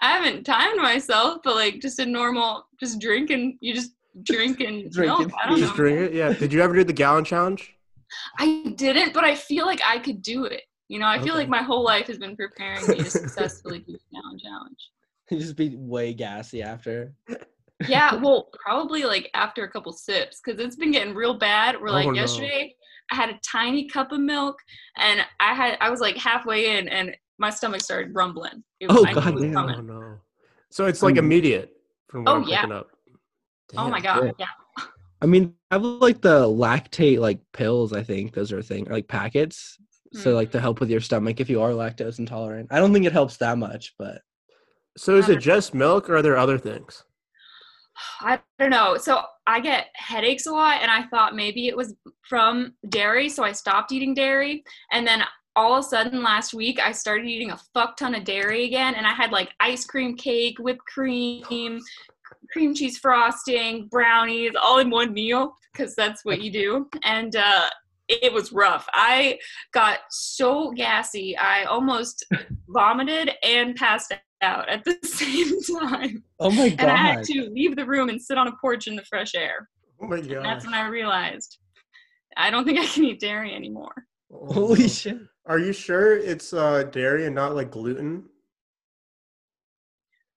[0.00, 3.92] I haven't timed myself, but like just a normal just drinking you just
[4.22, 4.92] drinking milk.
[4.92, 5.32] Drinking.
[5.42, 5.76] I don't just know.
[5.76, 6.12] drink it.
[6.14, 6.32] Yeah.
[6.32, 7.74] Did you ever do the gallon challenge?
[8.38, 10.62] I didn't, but I feel like I could do it.
[10.88, 13.92] You know, I feel like my whole life has been preparing me to successfully do
[13.92, 14.78] the gallon challenge.
[15.30, 17.12] You just be way gassy after.
[17.86, 21.76] Yeah, well, probably like after a couple sips because it's been getting real bad.
[21.80, 22.14] We're Oh, like no.
[22.14, 22.74] yesterday,
[23.12, 24.56] I had a tiny cup of milk,
[24.96, 28.64] and I had I was like halfway in, and my stomach started rumbling.
[28.80, 29.56] It was, Oh, I knew it God was damn.
[29.58, 30.14] Oh no.
[30.70, 31.70] So it's like Um, immediate
[32.08, 32.60] from what oh, I'm yeah.
[32.62, 32.88] picking up.
[33.76, 34.32] Oh my god, Yeah.
[34.38, 34.84] yeah.
[35.22, 37.92] I mean, I have like the Lactaid like pills.
[37.92, 39.76] I think those are a thing, or, like packets.
[40.12, 40.34] So Mm.
[40.36, 42.68] like to help with your stomach if you are lactose intolerant.
[42.72, 44.22] I don't think it helps that much, but
[44.96, 47.04] So is it just milk, or are there other things?
[48.20, 48.96] I don't know.
[48.96, 51.94] So I get headaches a lot, and I thought maybe it was
[52.28, 54.64] from dairy, so I stopped eating dairy.
[54.90, 55.22] And then
[55.54, 58.94] all of a sudden last week, I started eating a fuck ton of dairy again,
[58.96, 61.78] and I had like ice cream cake, whipped cream,
[62.52, 66.88] cream cheese frosting, brownies, all in one meal because that's what you do.
[67.04, 67.68] And uh,
[68.08, 68.88] it was rough.
[68.92, 69.38] I
[69.72, 72.26] got so gassy, I almost
[72.68, 76.80] vomited and passed out at the same time oh my god!
[76.80, 79.34] and I had to leave the room and sit on a porch in the fresh
[79.34, 79.68] air.
[80.00, 80.44] Oh my god.
[80.44, 81.58] that's when I realized
[82.36, 83.92] I don't think I can eat dairy anymore.
[84.32, 85.18] Oh, holy shit!
[85.46, 88.24] Are you sure it's uh, dairy and not like gluten?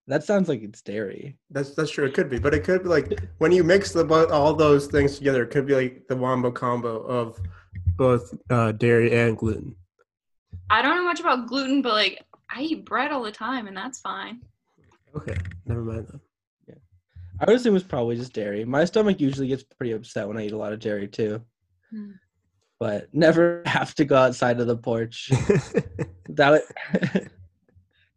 [0.07, 1.37] That sounds like it's dairy.
[1.49, 2.05] That's that's true.
[2.05, 5.17] It could be, but it could be like when you mix the all those things
[5.17, 7.39] together, it could be like the wombo combo of
[7.95, 9.75] Both uh, dairy and gluten.
[10.69, 13.77] I don't know much about gluten, but like I eat bread all the time, and
[13.77, 14.41] that's fine.
[15.15, 15.35] Okay,
[15.65, 16.19] never mind then.
[17.39, 18.63] I would assume it's probably just dairy.
[18.63, 21.41] My stomach usually gets pretty upset when I eat a lot of dairy too.
[21.89, 22.11] Hmm.
[22.79, 25.29] But never have to go outside of the porch.
[26.29, 27.31] that would,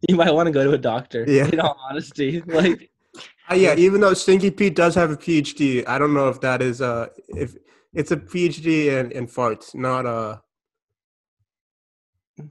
[0.09, 1.25] you might want to go to a doctor.
[1.27, 1.47] Yeah.
[1.49, 2.90] In all honesty, like
[3.51, 6.61] Uh, yeah, even though Stinky Pete does have a PhD, I don't know if that
[6.62, 7.55] is uh if
[7.95, 10.38] it's a PhD in, in farts, not uh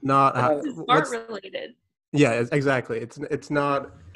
[0.01, 1.75] not uh, This is what's- fart related.
[2.11, 2.99] yeah, it's- exactly.
[2.99, 3.91] It's it's not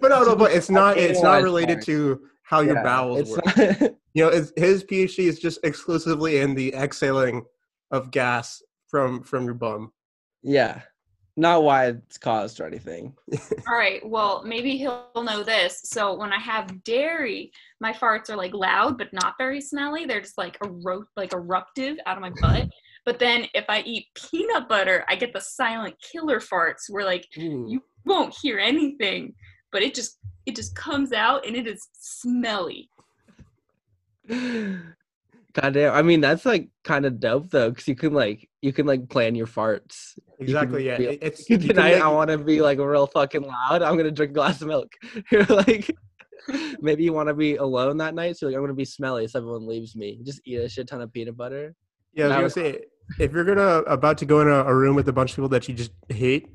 [0.00, 3.30] But no, no, but it's not it's not related to how your yeah, bowels it's
[3.30, 3.80] work.
[3.80, 7.42] not- You know, it's, his PhD is just exclusively in the exhaling
[7.90, 9.92] of gas from from your bum.
[10.42, 10.82] yeah,
[11.36, 13.14] not why it's caused or anything.
[13.68, 15.80] All right, well maybe he'll know this.
[15.84, 20.04] So when I have dairy, my farts are like loud but not very smelly.
[20.04, 22.68] They're just like ero- like eruptive out of my butt.
[23.04, 27.26] But then if I eat peanut butter, I get the silent killer farts where like
[27.38, 27.66] Ooh.
[27.68, 29.34] you won't hear anything,
[29.72, 32.88] but it just it just comes out and it is smelly.
[35.54, 35.94] Goddamn.
[35.94, 39.08] I mean, that's like kind of dope though, because you can like you can like
[39.08, 40.16] plan your farts.
[40.16, 40.86] You can Exactly.
[40.86, 40.98] Yeah.
[40.98, 43.80] be- It's you Tonight make- I want to be like real fucking loud.
[43.82, 44.92] I'm gonna drink a glass of milk.
[45.30, 45.94] You're like,
[46.80, 49.38] maybe you want to be alone that night, so like I'm gonna be smelly, so
[49.38, 50.18] everyone leaves me.
[50.24, 51.74] Just eat a shit ton of peanut butter.
[52.14, 52.80] Yeah, I was gonna say
[53.20, 55.48] if you're gonna about to go in a, a room with a bunch of people
[55.50, 56.48] that you just hate,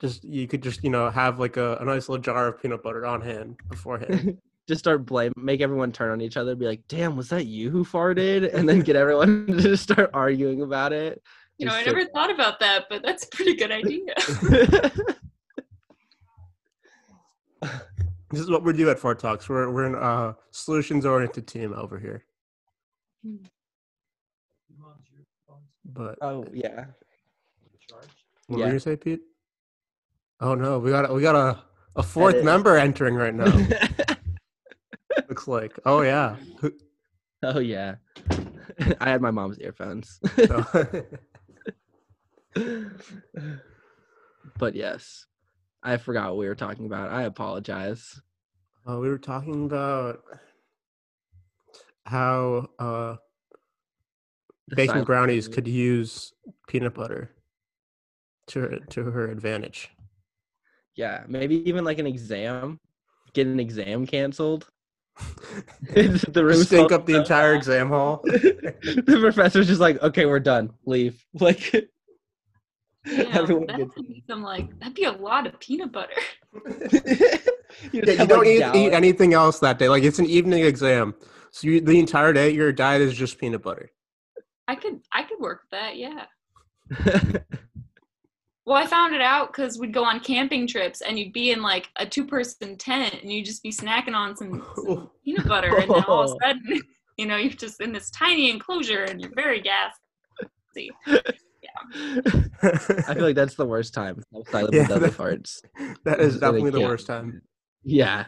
[0.00, 2.82] just you could just you know have like a, a nice little jar of peanut
[2.82, 4.38] butter on hand beforehand.
[4.66, 6.56] Just start blame, make everyone turn on each other.
[6.56, 10.10] Be like, "Damn, was that you who farted?" And then get everyone to just start
[10.12, 11.22] arguing about it.
[11.58, 14.14] You know, I Just never thought about that, but that's a pretty good idea.
[18.30, 19.48] this is what we do at Fart Talks.
[19.48, 22.24] We're we're an uh, solutions oriented team over here.
[25.84, 26.86] But oh yeah.
[28.48, 29.20] what were you say, Pete?
[30.40, 31.58] Oh no, we got a- we got a
[31.94, 33.66] a fourth member entering right now.
[35.36, 35.78] Looks like.
[35.84, 36.36] Oh yeah.
[37.42, 37.96] Oh yeah.
[38.98, 40.18] I had my mom's earphones.
[44.58, 45.26] but yes,
[45.82, 47.12] I forgot what we were talking about.
[47.12, 48.18] I apologize.
[48.88, 50.22] Uh, we were talking about
[52.06, 53.16] how uh,
[54.74, 56.32] baking brownies could use
[56.66, 57.30] peanut butter
[58.46, 59.90] to her, to her advantage.
[60.94, 62.80] Yeah, maybe even like an exam.
[63.34, 64.70] Get an exam canceled.
[65.94, 68.20] the room Stink up the entire exam hall.
[68.24, 70.72] the professor's just like, okay, we're done.
[70.84, 71.24] Leave.
[71.40, 71.90] Like
[73.06, 73.96] Damn, everyone that gets.
[73.96, 76.10] would be some like that'd be a lot of peanut butter.
[77.92, 79.88] you, Yeah, you don't eat, eat anything else that day.
[79.88, 81.14] Like it's an evening exam,
[81.52, 83.92] so you, the entire day your diet is just peanut butter.
[84.66, 86.24] I could I could work with that, yeah.
[88.66, 91.62] Well, I found it out because we'd go on camping trips and you'd be in
[91.62, 95.76] like a two person tent and you'd just be snacking on some, some peanut butter.
[95.76, 96.38] And then all of a oh.
[96.42, 96.82] sudden,
[97.16, 100.90] you know, you're just in this tiny enclosure and you're very gassy.
[101.06, 102.20] Yeah.
[102.62, 104.22] I feel like that's the worst time.
[104.50, 105.60] Silent Yeah, that- farts.
[106.04, 107.42] that is definitely the worst time.
[107.84, 108.26] Yeah.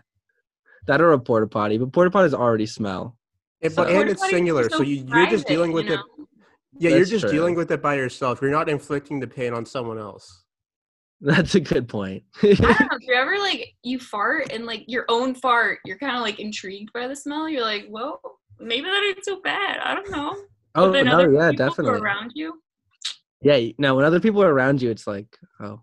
[0.87, 3.16] That or a porta potty, but porta potties already smell.
[3.61, 5.70] It- but So- and it's Porta potties are singular, so you, you're just private, dealing
[5.70, 6.01] you with it.
[6.81, 6.88] Know?
[6.91, 7.31] Yeah, you're just true.
[7.33, 8.41] dealing with it by yourself.
[8.43, 10.45] You're not inflicting the pain on someone else.
[11.21, 12.23] That's a good point.
[12.43, 12.77] I don't know.
[12.93, 16.38] If you ever like you fart and like your own fart, you're kind of like
[16.38, 17.49] intrigued by the smell.
[17.49, 18.21] You're like, well,
[18.61, 19.79] maybe that ain't so bad.
[19.83, 20.37] I don't know.
[20.77, 22.01] oh but then no, other yeah, people who are definitely.
[22.01, 22.62] around you,
[23.43, 25.81] Yeah, y- no, when other people are around you, it's like, oh.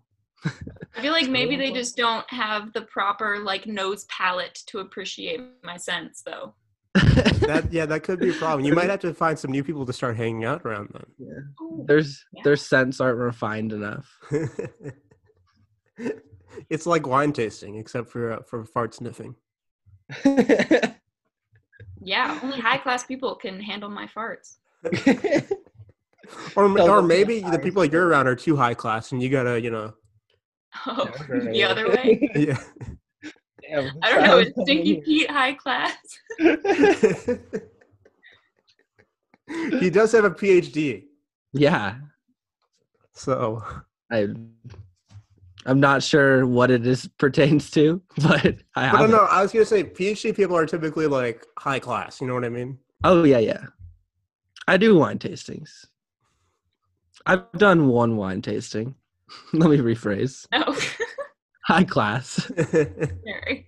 [0.94, 5.40] I feel like maybe they just don't have the proper like nose palate to appreciate
[5.62, 6.54] my sense, though.
[7.46, 8.64] That yeah, that could be a problem.
[8.66, 10.90] You might have to find some new people to start hanging out around
[11.62, 11.84] Ooh.
[11.86, 12.42] There's Yeah.
[12.44, 14.08] their scents aren't refined enough.
[16.70, 19.36] it's like wine tasting, except for uh, for fart sniffing.
[22.02, 24.58] Yeah, only high class people can handle my farts.
[26.54, 29.20] Or m- Tell or maybe high the people you're around are too high class, and
[29.22, 29.92] you gotta you know
[30.86, 31.10] Oh,
[31.52, 32.30] the other way.
[32.36, 32.58] yeah.
[33.68, 34.38] Damn, I don't know.
[34.38, 35.00] Is Stinky.
[35.00, 35.96] Pete high class?
[39.80, 41.04] he does have a PhD,
[41.52, 41.96] Yeah,
[43.14, 43.62] so
[44.10, 44.28] I,
[45.64, 48.98] I'm not sure what it is pertains to, but I but have.
[49.00, 49.08] no, it.
[49.08, 52.20] no, I was gonna say PhD people are typically like high class.
[52.20, 52.78] You know what I mean?
[53.04, 53.64] Oh yeah, yeah.
[54.68, 55.86] I do wine tastings.
[57.24, 58.94] I've done one wine tasting.
[59.52, 60.46] Let me rephrase.
[60.52, 60.64] No.
[60.66, 60.95] Oh.
[61.66, 62.50] High class.
[62.70, 63.66] Sorry.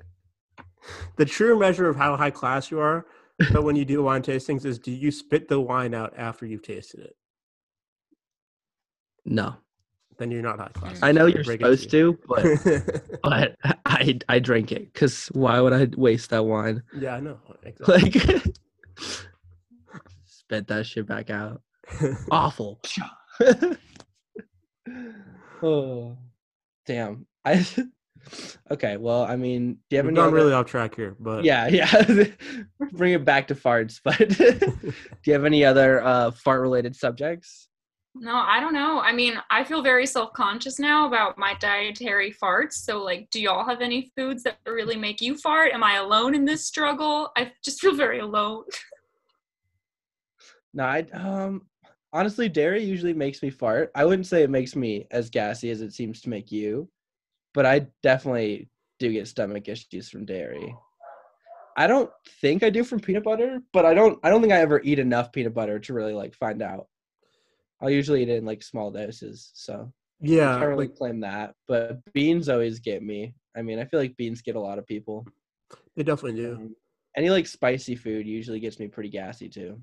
[1.17, 3.07] the true measure of how high class you are,
[3.53, 6.63] but when you do wine tastings, is do you spit the wine out after you've
[6.63, 7.17] tasted it?
[9.25, 9.57] No,
[10.19, 11.03] Then you're not high class.
[11.03, 12.45] I know you're Break it supposed to, but
[13.23, 16.83] but I I drink it because why would I waste that wine?
[16.97, 17.39] yeah, I know.
[17.65, 17.95] Exactly.
[17.95, 18.45] Like,
[20.25, 21.61] spit that shit back out.
[22.31, 22.81] Awful.
[25.63, 26.17] oh,
[26.89, 27.27] damn.
[27.45, 27.65] I.
[28.71, 31.15] Okay, well, I mean, do you have We've any gone other- really off track here,
[31.21, 32.25] but Yeah, yeah.
[32.93, 34.93] Bring it back to farts, but do
[35.25, 37.69] you have any other uh, fart related subjects?
[38.15, 39.01] No, I don't know.
[39.01, 42.73] I mean, I feel very self conscious now about my dietary farts.
[42.73, 45.73] So, like, do y'all have any foods that really make you fart?
[45.73, 47.31] Am I alone in this struggle?
[47.37, 48.65] I just feel very alone.
[50.75, 51.63] No, I um
[52.13, 53.91] honestly dairy usually makes me fart.
[53.95, 56.89] I wouldn't say it makes me as gassy as it seems to make you,
[57.55, 60.75] but I definitely do get stomach issues from dairy.
[61.77, 64.61] I don't think I do from peanut butter, but I don't I don't think I
[64.61, 66.89] ever eat enough peanut butter to really like find out.
[67.81, 69.93] I'll usually eat it in like small doses, so
[70.43, 71.55] I yeah, can't really like claim that.
[71.69, 73.35] But beans always get me.
[73.57, 75.27] I mean, I feel like beans get a lot of people.
[75.97, 76.55] they definitely do.
[76.55, 76.77] Um,
[77.17, 79.81] Any like spicy food usually gets me pretty gassy too.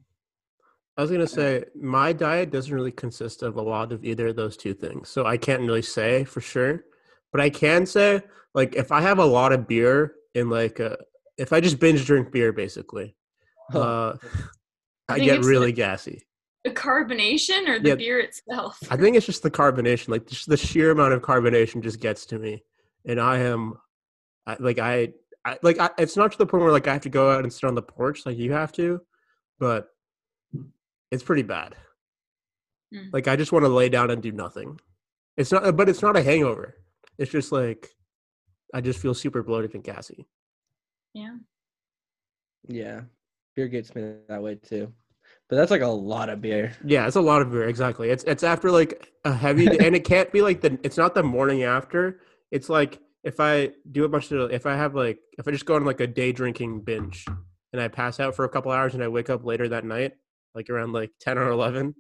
[0.97, 4.35] I was gonna say my diet doesn't really consist of a lot of either of
[4.37, 6.85] those two things, so I can't really say for sure.
[7.31, 8.21] But I can say,
[8.53, 10.95] like, if I have a lot of beer and like, uh,
[11.37, 13.15] if I just binge drink beer, basically,
[13.73, 14.13] uh,
[15.09, 16.21] I, think get really the- gassy.
[16.63, 17.95] The carbonation or the Yeah.
[17.95, 18.79] beer itself?
[18.89, 22.25] I think it's just the carbonation, like just the sheer amount of carbonation, just gets
[22.27, 22.63] to me,
[23.05, 23.73] and I am,
[24.47, 25.11] I, like, I,
[25.43, 27.43] I like, I, it's not to the point where like I have to go out
[27.43, 29.01] and sit on the porch like you have to,
[29.59, 29.89] but
[31.15, 31.75] it's pretty bad.
[32.93, 33.11] Mm.
[33.11, 34.79] Like I just want to lay down and do nothing.
[35.37, 36.75] It's not, but it's not a hangover.
[37.17, 37.89] It's just like
[38.73, 40.27] I just feel super bloated and gassy.
[41.13, 41.37] Yeah.
[42.67, 43.01] Yeah,
[43.55, 44.91] beer gets me that way too.
[45.49, 46.75] But that's like a lot of beer.
[46.83, 47.67] Yeah, it's a lot of beer.
[47.67, 48.09] Exactly.
[48.09, 50.79] It's it's after like a heavy, day, and it can't be like the.
[50.83, 52.19] It's not the morning after.
[52.51, 55.65] It's like if I do a bunch of if I have like if I just
[55.65, 57.25] go on like a day drinking binge
[57.73, 60.13] and I pass out for a couple hours and I wake up later that night,
[60.55, 61.93] like around like ten or eleven.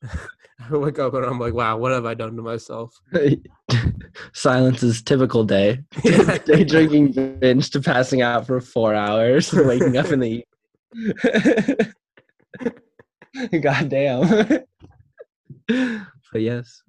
[0.04, 2.94] I wake up and I'm like, wow, what have I done to myself?
[4.32, 5.82] Silence is typical day.
[6.44, 10.44] day drinking binge to passing out for four hours, waking up in the
[13.60, 14.46] God damn.
[15.66, 16.82] but yes.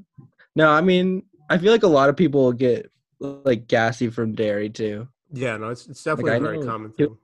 [0.55, 4.69] No, I mean, I feel like a lot of people get like gassy from dairy
[4.69, 5.07] too.
[5.31, 7.17] Yeah, no, it's it's definitely I a very know common two- thing.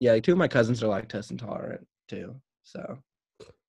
[0.00, 2.36] Yeah, like two of my cousins are lactose intolerant too.
[2.66, 2.98] So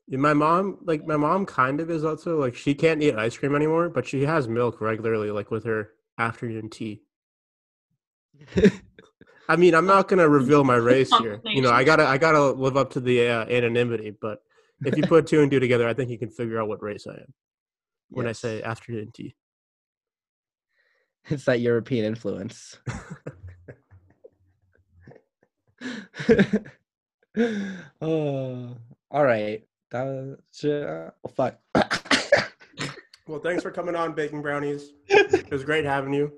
[0.08, 3.38] Yeah, my mom, like my mom, kind of is also like she can't eat ice
[3.38, 7.04] cream anymore, but she has milk regularly, like with her afternoon tea.
[9.50, 11.42] I mean, I'm not gonna reveal my race here.
[11.54, 14.12] You know, I gotta, I gotta live up to the uh, anonymity.
[14.20, 14.40] But
[14.84, 17.08] if you put two and two together, I think you can figure out what race
[17.08, 17.34] I am
[18.10, 19.36] when I say afternoon tea.
[21.30, 22.78] it's that European influence.
[28.02, 28.76] oh,
[29.12, 29.64] all right.
[29.92, 31.60] That was, uh, oh, fuck.
[33.28, 34.92] Well, thanks for coming on, Baking Brownies.
[35.08, 36.32] It was great having you.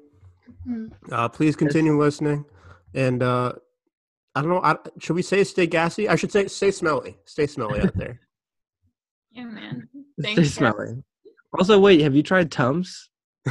[1.12, 2.46] Uh, please continue listening,
[2.96, 3.54] and uh,
[4.34, 4.62] I don't know.
[4.64, 6.10] I, should we say stay gassy?
[6.10, 7.18] I should say stay smelly.
[7.26, 8.20] Stay smelly out there.
[9.32, 9.88] Yeah, man.
[10.20, 11.04] Stay Thanks, smelly.
[11.58, 13.10] Also, wait, have you tried Tums?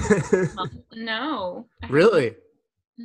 [0.58, 1.66] Um, no.
[1.88, 2.34] Really?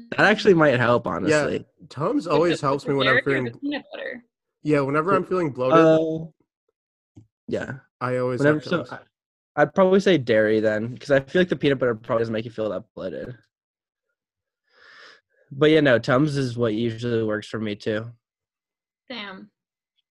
[0.10, 1.66] That actually might help, Yeah, honestly.
[1.90, 3.46] Tums always helps me when I'm feeling.
[3.46, 4.24] the peanut butter.
[4.64, 6.26] Yeah, whenever I'm feeling bloated, Uh,
[7.48, 7.74] yeah.
[8.00, 11.50] I always Whenever, have so I, I'd probably say dairy then, because I feel like
[11.50, 13.36] the peanut butter probably doesn't make you feel that bloated.
[15.52, 18.06] But yeah, no, Tums is what usually works for me too.
[19.10, 19.52] Damn.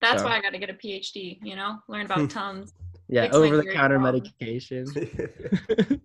[0.00, 1.78] That's So- why I got to get a PhD, you know?
[1.88, 2.72] Learn about Tums.
[3.08, 4.86] Yeah, Fix over the counter medication.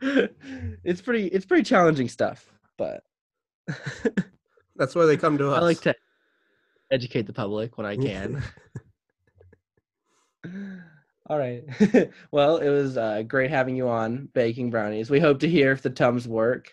[0.84, 2.46] it's pretty it's pretty challenging stuff,
[2.78, 3.02] but
[4.76, 5.58] That's why they come to us.
[5.58, 5.94] I like to
[6.90, 8.42] educate the public when I can.
[11.26, 11.64] All right.
[12.30, 15.08] well, it was uh, great having you on baking brownies.
[15.10, 16.70] We hope to hear if the tums work.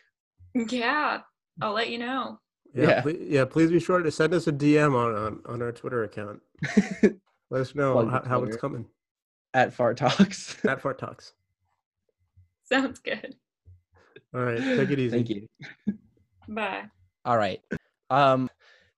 [0.53, 1.21] Yeah.
[1.61, 2.39] I'll let you know.
[2.73, 3.01] Yeah, Yeah.
[3.01, 3.45] ple- yeah.
[3.45, 6.41] Please be sure to send us a DM on on, on our Twitter account.
[7.49, 8.85] Let us know how, how it's coming.
[9.53, 10.55] At Fart Talks.
[10.65, 11.33] At Fart Talks.
[12.63, 13.35] Sounds good.
[14.33, 15.09] All right, take it easy.
[15.17, 15.47] Thank you.
[16.47, 16.83] Bye.
[17.25, 17.59] All right.
[18.09, 18.49] Um,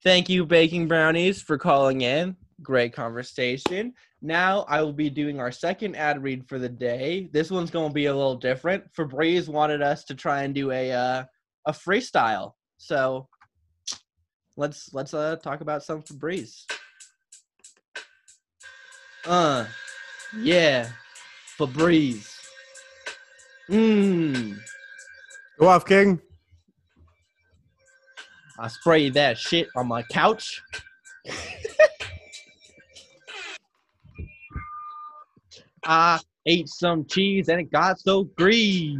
[0.03, 2.35] thank you, Baking Brownies, for calling in.
[2.61, 3.93] Great conversation.
[4.21, 7.29] Now I will be doing our second ad read for the day.
[7.33, 8.83] This one's going to be a little different.
[8.93, 11.23] Febreze wanted us to try and do a uh,
[11.65, 13.27] a freestyle, so
[14.55, 16.63] let's let's uh, talk about some Febreze.
[19.25, 19.65] Uh,
[20.37, 20.89] yeah,
[21.57, 22.29] Febreze.
[23.69, 24.57] Mmm.
[25.59, 26.19] Go off, King.
[28.59, 30.61] I spray that shit on my couch.
[35.85, 38.97] I ate some cheese and it got so greasy.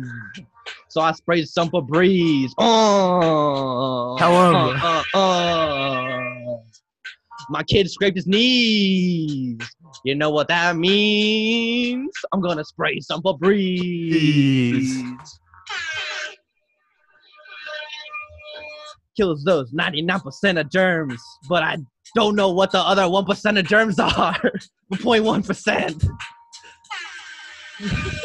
[0.90, 2.52] So I sprayed some Febreze.
[2.58, 4.56] Oh, Tell 'em.
[4.84, 6.58] uh, uh, uh.
[7.50, 9.58] My kid scraped his knees.
[10.06, 12.12] You know what that means?
[12.32, 15.04] I'm gonna spray some Febreze.
[19.16, 21.78] Kills those 99% of germs, but I
[22.16, 24.40] don't know what the other 1% of germs are.
[24.94, 26.08] 0.1%.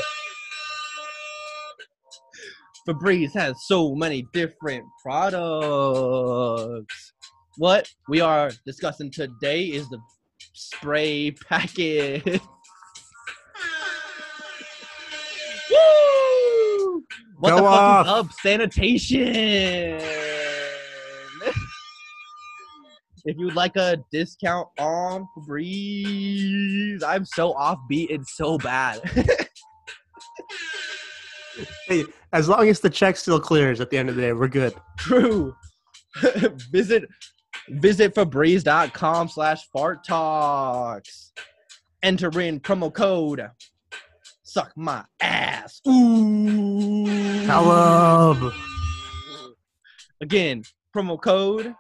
[2.89, 7.13] Febreze has so many different products.
[7.59, 9.99] What we are discussing today is the
[10.55, 12.25] spray packet.
[15.71, 17.05] Woo!
[17.37, 18.07] What Go the off.
[18.07, 20.01] fuck is up sanitation?
[23.29, 28.07] If you'd like a discount on Febreze, I'm so offbeat.
[28.11, 29.01] It's so bad.
[31.89, 34.47] Hey, as long as the check still clears at the end of the day, we're
[34.47, 34.75] good.
[34.97, 35.57] True.
[36.71, 37.09] visit
[37.69, 41.33] visit Febreze.com slash fart talks.
[42.01, 43.51] Enter in promo code.
[44.45, 45.81] Suck my ass.
[45.89, 47.07] Ooh.
[47.47, 48.53] Hello.
[50.21, 50.63] Again,
[50.95, 51.75] promo code.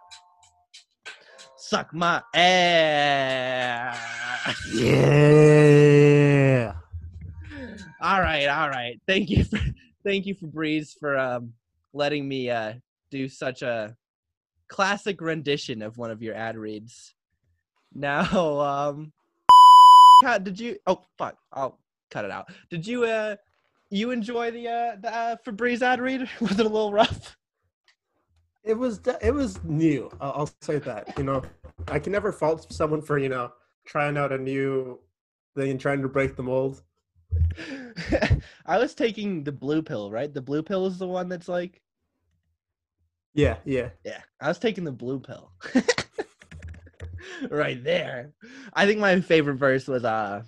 [1.68, 3.98] Suck my ass.
[4.72, 6.72] Yeah.
[8.00, 8.98] All right, all right.
[9.06, 9.58] Thank you for
[10.02, 11.52] thank you Febreze for um
[11.92, 12.72] letting me uh
[13.10, 13.94] do such a
[14.68, 17.12] classic rendition of one of your ad reads.
[17.94, 19.12] Now, um
[20.42, 21.78] did you oh fuck, I'll
[22.10, 22.50] cut it out.
[22.70, 23.36] Did you uh
[23.90, 26.30] you enjoy the uh the uh, Febreze ad read?
[26.40, 27.36] Was it a little rough?
[28.68, 30.10] It was it was new.
[30.20, 31.16] I'll, I'll say that.
[31.16, 31.42] You know,
[31.86, 33.52] I can never fault someone for you know
[33.86, 34.98] trying out a new
[35.56, 36.82] thing and trying to break the mold.
[38.66, 40.32] I was taking the blue pill, right?
[40.32, 41.82] The blue pill is the one that's like
[43.34, 43.90] Yeah, yeah.
[44.04, 45.52] Yeah, I was taking the blue pill.
[47.50, 48.32] right there.
[48.72, 50.42] I think my favorite verse was uh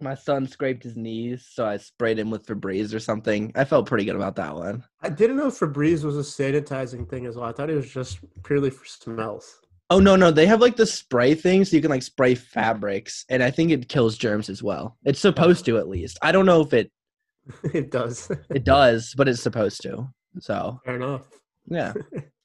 [0.00, 3.52] my son scraped his knees, so I sprayed him with Febreze or something.
[3.54, 4.82] I felt pretty good about that one.
[5.00, 7.44] I didn't know Febreze was a sanitizing thing as well.
[7.44, 9.60] I thought it was just purely for smells.
[9.90, 13.24] Oh no, no, they have like the spray thing so you can like spray fabrics
[13.28, 14.96] and I think it kills germs as well.
[15.04, 16.18] It's supposed to at least.
[16.22, 16.90] I don't know if it
[17.74, 18.30] it does.
[18.50, 20.08] it does, but it's supposed to.
[20.40, 21.28] So, Fair enough.
[21.66, 21.92] Yeah.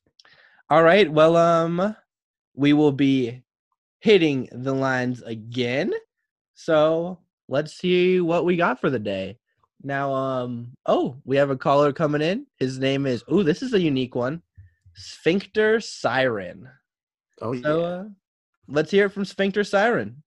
[0.69, 1.11] All right.
[1.11, 1.95] Well, um,
[2.53, 3.43] we will be
[3.99, 5.93] hitting the lines again.
[6.53, 9.37] So let's see what we got for the day.
[9.81, 12.45] Now, um, oh, we have a caller coming in.
[12.57, 14.41] His name is oh, this is a unique one,
[14.93, 16.69] Sphincter Siren.
[17.41, 17.61] Oh yeah.
[17.61, 18.03] So uh,
[18.67, 20.21] let's hear it from Sphincter Siren.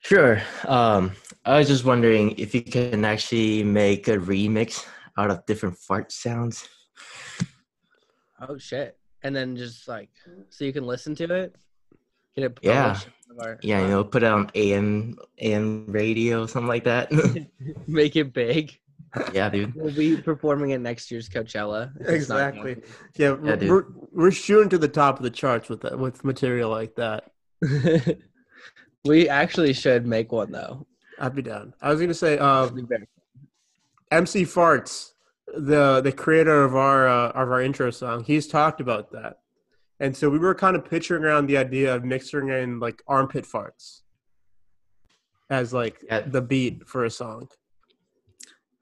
[0.00, 0.40] Sure.
[0.66, 1.12] Um,
[1.44, 6.12] I was just wondering if you can actually make a remix out of different fart
[6.12, 6.68] sounds.
[8.40, 8.96] Oh shit!
[9.22, 10.10] And then just like
[10.50, 11.56] so you can listen to it.
[12.36, 12.82] Get it Yeah.
[12.84, 16.68] published in one of our- Yeah, you know, put it on AM AM radio, something
[16.68, 17.10] like that.
[17.88, 18.78] make it big.
[19.32, 19.74] Yeah, dude.
[19.76, 21.90] We'll be performing at next year's Coachella.
[22.00, 22.82] if it's not Exactly.
[23.16, 23.70] Yeah, Yeah, dude.
[23.70, 27.30] we're we're shooting to the top of the charts with that with material like that.
[29.04, 30.86] we actually should make one though.
[31.18, 31.74] I'd be down.
[31.80, 33.08] I was gonna say, uh, It'd be very-
[34.10, 35.12] MC Farts,
[35.46, 39.38] the the creator of our uh, of our intro song, he's talked about that,
[40.00, 43.44] and so we were kind of picturing around the idea of mixing in like armpit
[43.44, 44.00] farts
[45.50, 46.20] as like Yeah.
[46.20, 47.48] the beat for a song.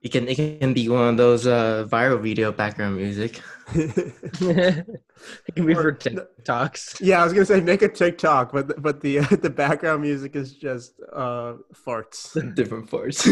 [0.01, 3.41] It can it can be one of those uh, viral video background music.
[3.73, 5.01] it
[5.55, 7.01] can be for TikToks.
[7.01, 10.03] yeah, I was gonna say make a TikTok, but the, but the uh, the background
[10.03, 12.33] music is just uh, farts.
[12.55, 13.25] different farts.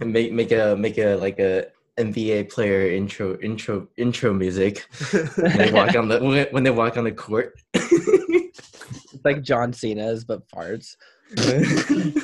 [0.00, 1.66] and make make a make a like a
[1.98, 6.96] NBA player intro intro intro music when they walk on the when, when they walk
[6.96, 7.54] on the court.
[7.74, 10.94] It's like John Cena's but farts.
[11.34, 12.14] That'd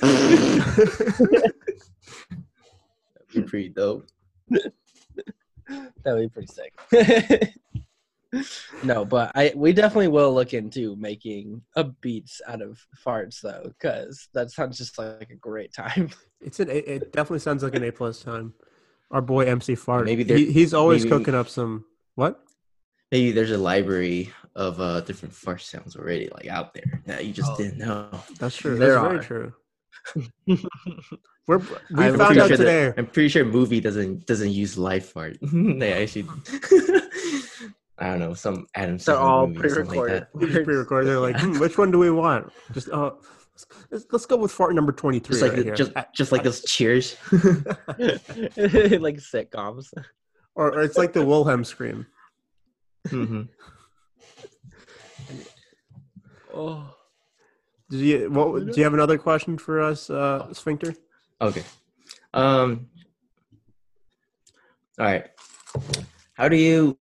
[3.34, 4.06] be pretty dope.
[4.50, 4.72] That
[6.06, 7.54] would be pretty sick.
[8.84, 13.64] no, but I we definitely will look into making a beats out of farts though,
[13.78, 16.10] because that sounds just like a great time.
[16.40, 18.52] It's an it it definitely sounds like an A plus time.
[19.12, 21.84] Our boy MC Fart, Maybe there- he, he's always maybe- cooking up some
[22.16, 22.40] what?
[23.12, 27.32] Maybe there's a library of uh, different fart sounds already like out there that you
[27.32, 27.56] just Oh.
[27.56, 28.08] didn't know.
[28.38, 28.76] That's true.
[28.78, 29.10] There That's are.
[29.10, 29.52] very true.
[31.46, 31.58] We're,
[31.90, 32.94] we I'm found out sure that- today.
[32.96, 35.38] I'm pretty sure movie doesn't doesn't use live fart.
[35.42, 36.26] they actually,
[37.98, 40.26] I don't know, some Adam They're Sandler all movie or something pre-recorded.
[40.34, 41.08] Like Just pre-recorded.
[41.08, 42.52] They're like, hmm, which one do we want?
[42.72, 43.12] Just uh,
[43.90, 45.32] let's, let's go with fart number twenty-three.
[45.38, 45.74] Just like right the- here.
[45.74, 47.16] just just like those cheers.
[47.30, 49.92] like sitcoms.
[50.54, 52.06] or, or it's like the Wilhelm scream.
[53.08, 53.42] hmm
[56.54, 56.94] Oh,
[57.90, 58.66] Do you what?
[58.66, 60.94] Do you have another question for us, uh, Sphincter?
[61.40, 61.62] Okay.
[62.34, 62.88] Um.
[64.98, 65.26] All right.
[66.34, 66.98] How do you?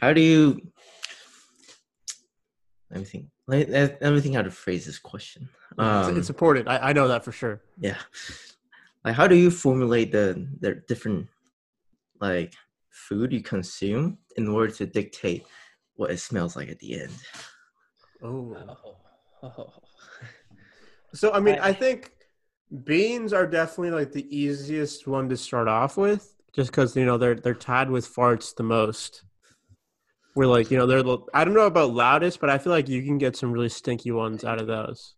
[0.00, 0.60] How do you?
[2.90, 3.26] Let me think.
[3.48, 5.48] Let, let, me think how to phrase this question.
[5.78, 6.68] It's- Um, it's important.
[6.68, 7.60] I, I know that for sure.
[7.78, 7.98] yeah.
[9.04, 11.26] Like, how do you formulate the the different
[12.20, 12.54] like
[12.90, 15.44] food you consume in order to dictate
[16.02, 17.12] what it smells like at the end?
[18.22, 18.56] Oh.
[19.42, 19.72] oh.
[21.14, 22.10] So I mean, I- I think
[22.84, 27.18] beans are definitely like the easiest one to start off with just because you know
[27.18, 29.24] they're they're tied with farts the most.
[30.34, 33.02] We're like you know they're I don't know about loudest, but I feel like you
[33.02, 35.14] can get some really stinky ones out of those.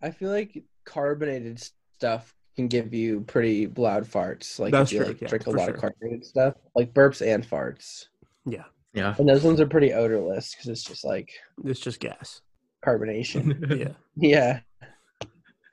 [0.00, 1.60] I feel like carbonated
[1.96, 4.58] stuff can give you pretty loud farts.
[4.60, 5.74] Like That's if you true, like, yeah, drink a lot sure.
[5.74, 8.06] of carbonated stuff, like burps and farts.
[8.46, 8.64] Yeah,
[8.94, 9.14] Yeah.
[9.18, 11.30] And those ones are pretty odorless because it's just like
[11.64, 12.40] it's just gas.
[12.84, 13.94] carbonation.
[14.16, 14.60] Yeah,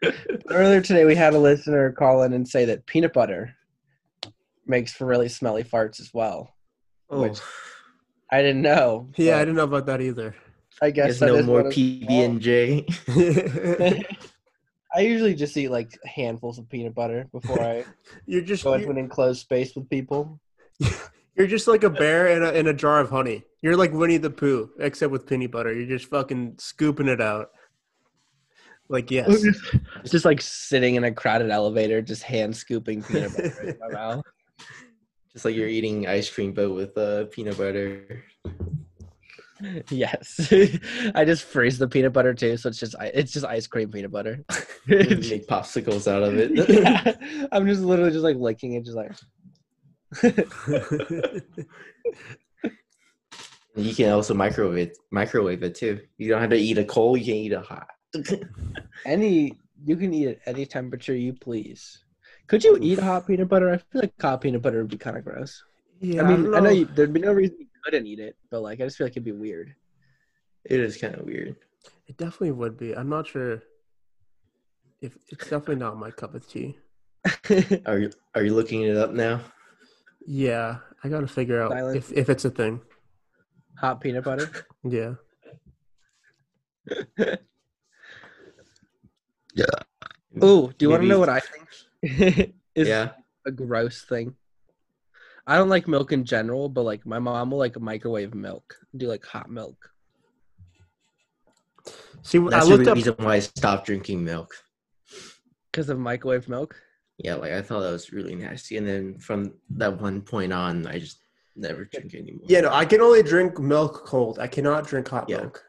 [0.03, 0.11] yeah.
[0.51, 3.55] Earlier today, we had a listener call in and say that peanut butter
[4.68, 6.53] makes for really smelly farts as well.
[7.09, 7.39] oh, Which-
[8.32, 9.09] I didn't know.
[9.18, 9.38] yeah.
[9.38, 10.36] I didn't know about that either.
[10.82, 12.86] I guess there's that no is more PB and J.
[14.93, 17.86] I usually just eat like handfuls of peanut butter before I
[18.26, 20.39] You're just go into you're, an enclosed space with people.
[21.36, 23.43] You're just like a bear in a in a jar of honey.
[23.61, 25.73] You're like Winnie the Pooh, except with peanut butter.
[25.73, 27.51] You're just fucking scooping it out.
[28.88, 29.27] Like yes,
[30.01, 33.88] It's just like sitting in a crowded elevator, just hand scooping peanut butter in my
[33.88, 34.25] mouth.
[35.33, 38.23] Just like you're eating ice cream, but with uh, peanut butter.
[39.89, 40.51] Yes,
[41.15, 44.11] I just freeze the peanut butter too, so it's just it's just ice cream peanut
[44.11, 44.43] butter.
[44.86, 46.51] Make popsicles out of it.
[46.69, 47.47] yeah.
[47.53, 49.13] I'm just literally just like licking it, just like
[53.76, 54.97] You can also microwave it.
[55.11, 55.99] Microwave it too.
[56.18, 57.20] You don't have to eat it cold.
[57.20, 57.88] You can eat it hot.
[59.05, 59.53] any.
[59.86, 62.03] You can eat it any temperature you please.
[62.47, 63.70] Could you eat hot peanut butter?
[63.72, 65.61] I feel like hot peanut butter would be kind of gross.
[65.99, 66.70] yeah, I mean, don't I know know.
[66.72, 69.13] you, there'd be no reason you couldn't eat it, but like I just feel like
[69.13, 69.76] it'd be weird.
[70.63, 71.55] it is kind of weird.
[72.07, 72.95] It definitely would be.
[72.95, 73.61] I'm not sure
[75.01, 76.78] if it's definitely not my cup of tea.
[77.86, 79.41] Are you Are you looking it up now?
[80.26, 82.11] Yeah, I gotta figure out Silence.
[82.11, 82.82] if if it's a thing.
[83.78, 84.49] hot peanut butter.
[84.84, 85.15] Yeah.
[89.55, 89.65] Yeah.
[90.41, 91.69] Oh, do you want to know what I think
[92.76, 93.11] is yeah.
[93.47, 94.36] a gross thing?
[95.47, 99.07] I don't like milk in general, but like my mom will like microwave milk, do
[99.07, 99.78] like hot milk.
[102.23, 102.95] See, I That's the looked up.
[102.95, 104.53] reason why I stopped drinking milk.
[105.71, 106.76] Because of microwave milk?
[107.18, 110.86] Yeah, like I thought that was really nasty, and then from that one point on,
[110.86, 111.20] I just
[111.55, 112.45] never drink anymore.
[112.47, 114.38] Yeah, no, I can only drink milk cold.
[114.39, 115.38] I cannot drink hot Yeah.
[115.41, 115.63] milk.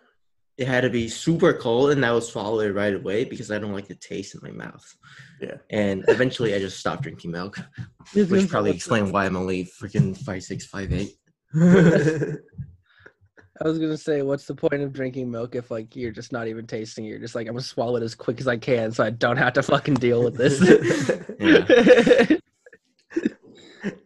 [0.59, 3.59] it had to be super cold, and I would swallow it right away because I
[3.59, 4.87] don't like the taste in my mouth.
[5.41, 5.57] Yeah.
[5.71, 7.59] And eventually, I just stopped drinking milk,
[8.15, 11.13] which probably explains why I'm only freaking five six five eight.
[13.61, 16.47] I was gonna say, what's the point of drinking milk if like you're just not
[16.49, 17.05] even tasting?
[17.07, 17.09] it?
[17.09, 19.37] You're just like, I'm gonna swallow it as quick as I can, so I don't
[19.39, 20.61] have to fucking deal with this.
[21.39, 21.67] Yeah.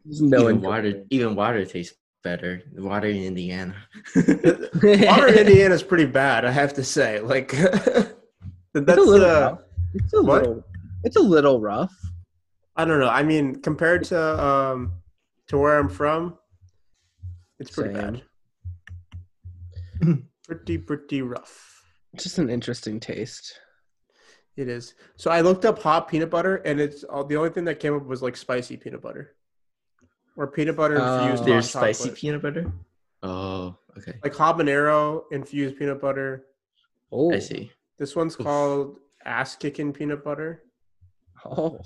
[0.04, 0.62] There's no even enjoyment.
[0.62, 2.62] water, even water tastes better.
[2.76, 3.74] Water in Indiana.
[4.16, 7.20] Water in Indiana is pretty bad, I have to say.
[7.20, 8.12] Like, that's
[8.74, 9.60] It's a little uh, rough.
[9.94, 10.42] It's a what?
[10.42, 10.64] little.
[11.04, 11.94] It's a little rough.
[12.76, 13.08] I don't know.
[13.08, 14.92] I mean, compared to um
[15.48, 16.36] to where I'm from,
[17.58, 18.12] it's pretty Same.
[18.14, 18.22] bad.
[20.44, 21.82] pretty pretty rough.
[22.16, 23.58] Just an interesting taste.
[24.56, 24.94] It is.
[25.16, 27.94] So I looked up hot peanut butter, and it's all, the only thing that came
[27.94, 29.36] up was like spicy peanut butter,
[30.36, 31.18] or peanut butter oh.
[31.18, 31.42] infused.
[31.42, 31.46] Oh.
[31.46, 32.20] hot There's spicy chocolate.
[32.20, 32.72] peanut butter.
[33.22, 34.18] Oh, okay.
[34.24, 36.46] like habanero infused peanut butter.
[37.12, 37.70] Oh, I see.
[37.98, 38.46] This one's Oof.
[38.46, 40.64] called ass kicking peanut butter.
[41.44, 41.80] Oh,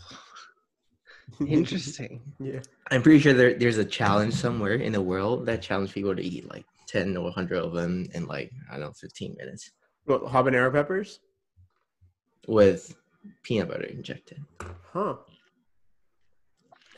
[1.46, 2.20] interesting.
[2.40, 2.60] yeah.
[2.90, 6.22] I'm pretty sure there, there's a challenge somewhere in the world that challenge people to
[6.22, 9.70] eat like 10 or 100 of them in like, I don't know, 15 minutes
[10.04, 11.20] What habanero peppers?
[12.46, 12.94] with
[13.42, 14.38] peanut butter injected.
[14.92, 15.14] Huh.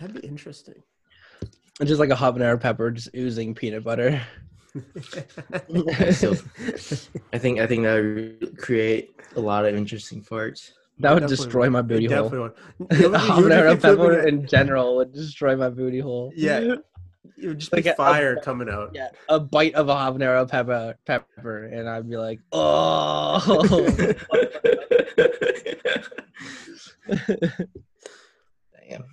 [0.01, 0.83] That'd be interesting.
[1.81, 4.21] It's just like a habanero pepper, just oozing peanut butter.
[6.13, 6.35] So-
[7.33, 10.73] I think I think that would create a lot of interesting farts.
[10.99, 12.25] That would Definitely destroy my It booty hole.
[12.29, 12.53] definitely would.
[13.01, 16.31] You would- you would habanero be flipping pepper in general would destroy my booty hole.
[16.37, 16.75] Yeah.
[17.41, 18.91] It would just Like be a- a- fire coming out.
[18.95, 23.39] Yeah, a bite of a habanero pepper, pepper, and I'd be like, oh.
[28.89, 29.05] Damn.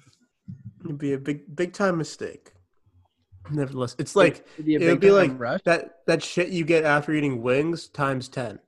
[0.85, 2.51] It'd be a big, big time mistake.
[3.51, 5.59] Nevertheless, it's like It'd be it would be like rush.
[5.65, 8.59] that that shit you get after eating wings times ten.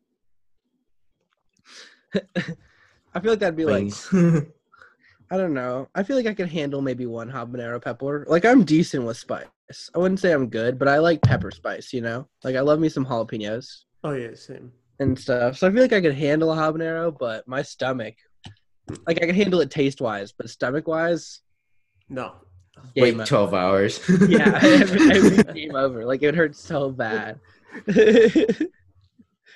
[2.15, 4.09] I feel like that'd be like Wings.
[5.32, 5.89] I don't know.
[5.95, 8.26] I feel like I could handle maybe one habanero pepper.
[8.28, 9.45] Like I'm decent with spice.
[9.95, 11.91] I wouldn't say I'm good, but I like pepper spice.
[11.93, 13.67] You know, like I love me some jalapenos
[14.03, 14.71] Oh yeah, same.
[14.99, 15.57] and stuff.
[15.57, 18.13] So I feel like I could handle a habanero, but my stomach,
[19.07, 21.41] like I can handle it taste wise, but stomach wise,
[22.09, 22.34] No.
[22.95, 24.01] Wait 12 hours.
[24.28, 26.05] yeah, every, every game over.
[26.05, 27.39] Like it would hurt so bad.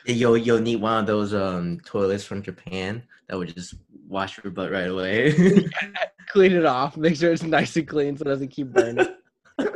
[0.05, 3.75] You'll you'll need one of those um toilets from Japan that would just
[4.09, 5.31] wash your butt right away.
[6.29, 6.97] clean it off.
[6.97, 9.07] Make sure it's nice and clean so it doesn't keep burning.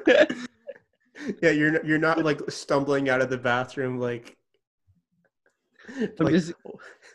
[1.41, 4.35] Yeah, you're you're not like stumbling out of the bathroom like.
[5.97, 6.51] I'm like- just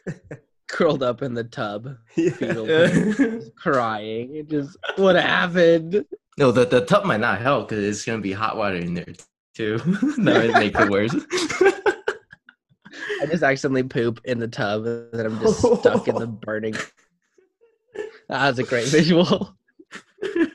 [0.68, 2.30] curled up in the tub, Yeah.
[2.30, 4.34] fetal crying.
[4.36, 6.06] It just what happened?
[6.38, 9.04] No, the, the tub might not help because it's gonna be hot water in there
[9.54, 9.76] too.
[9.76, 11.14] that would make it worse.
[13.20, 16.74] I just accidentally poop in the tub and then I'm just stuck in the burning.
[18.28, 19.54] That was a great visual.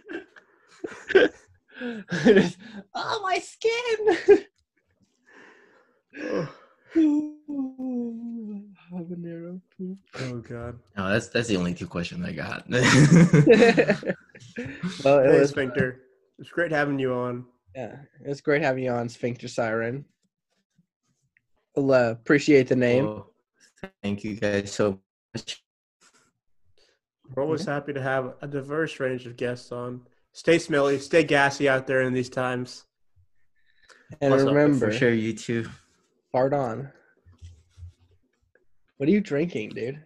[2.95, 4.45] Oh my skin!
[8.91, 9.97] Habanero poop.
[10.19, 10.77] oh god.
[10.97, 12.63] no, that's that's the only two questions I got.
[12.69, 12.81] well,
[15.19, 16.01] it Hey, was, Sphincter.
[16.39, 17.45] It's great having you on.
[17.75, 20.05] yeah, it's great having you on, Sphincter Siren.
[21.75, 23.05] Well, uh, appreciate the name.
[23.05, 23.33] Well,
[24.01, 24.99] thank you guys so
[25.35, 25.62] much.
[27.35, 30.01] We're always happy to have a diverse range of guests on.
[30.33, 32.85] Stay smelly, stay gassy out there in these times.
[34.21, 35.67] and Also, remember, for sure, you too.
[36.31, 36.91] fart on.
[38.97, 40.03] What are you drinking, dude?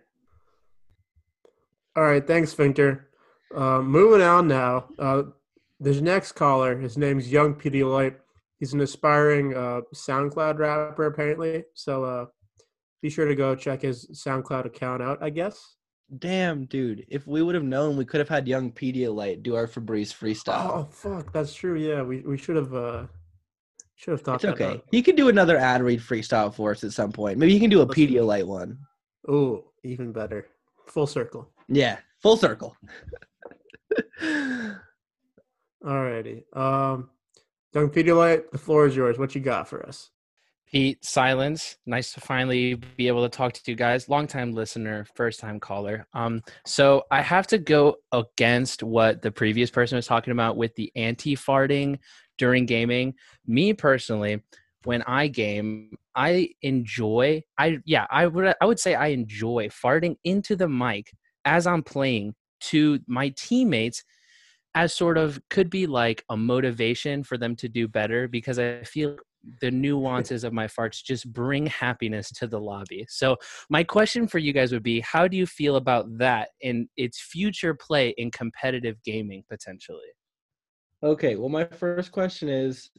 [1.96, 3.10] All right, thanks, Sphincter.
[3.54, 4.88] Uh, moving on now.
[5.00, 5.24] Uh,
[5.80, 8.16] this next caller, his name's Young Pedialyte.
[8.60, 11.64] He's an aspiring uh, SoundCloud rapper, apparently.
[11.74, 12.26] So uh,
[13.02, 15.76] be sure to go check his SoundCloud account out, I guess.
[16.16, 17.06] Damn, dude.
[17.10, 20.70] If we would have known, we could have had young Pedialyte do our Febreze freestyle.
[20.72, 21.34] Oh, fuck.
[21.34, 21.78] That's true.
[21.78, 23.08] Yeah, we, we should have uh,
[23.96, 24.76] should have thought it's okay.
[24.76, 24.86] out.
[24.92, 27.38] He could do another ad read freestyle for us at some point.
[27.38, 27.88] Maybe he can do a.
[27.88, 28.78] Pedialyte one.
[29.30, 30.48] Ooh, even better.
[30.86, 31.50] Full circle.
[31.68, 32.78] Yeah, full circle.
[35.84, 36.44] Alrighty.
[36.56, 37.10] Um,
[37.74, 39.20] Young Pedialyte, the floor is yours.
[39.20, 40.10] What you got for us?
[40.72, 41.78] Pete, silence.
[41.86, 44.10] Nice to finally be able to talk to you guys.
[44.10, 46.06] Longtime listener, first time caller.
[46.14, 50.76] Um, so I have to go against what the previous person was talking about with
[50.76, 52.00] the anti-farting
[52.38, 53.14] during gaming.
[53.46, 54.44] Me personally,
[54.84, 57.44] when I game, I enjoy.
[57.58, 61.14] I yeah, I would I would say I enjoy farting into the mic
[61.46, 64.04] as I'm playing to my teammates
[64.76, 68.84] as sort of could be like a motivation for them to do better because I
[68.84, 69.18] feel
[69.62, 73.06] the nuances of my farts just bring happiness to the lobby.
[73.10, 73.38] So
[73.70, 77.20] my question for you guys would be how do you feel about that in its
[77.22, 80.00] future play in competitive gaming potentially?
[81.04, 82.90] okay, well, my first question is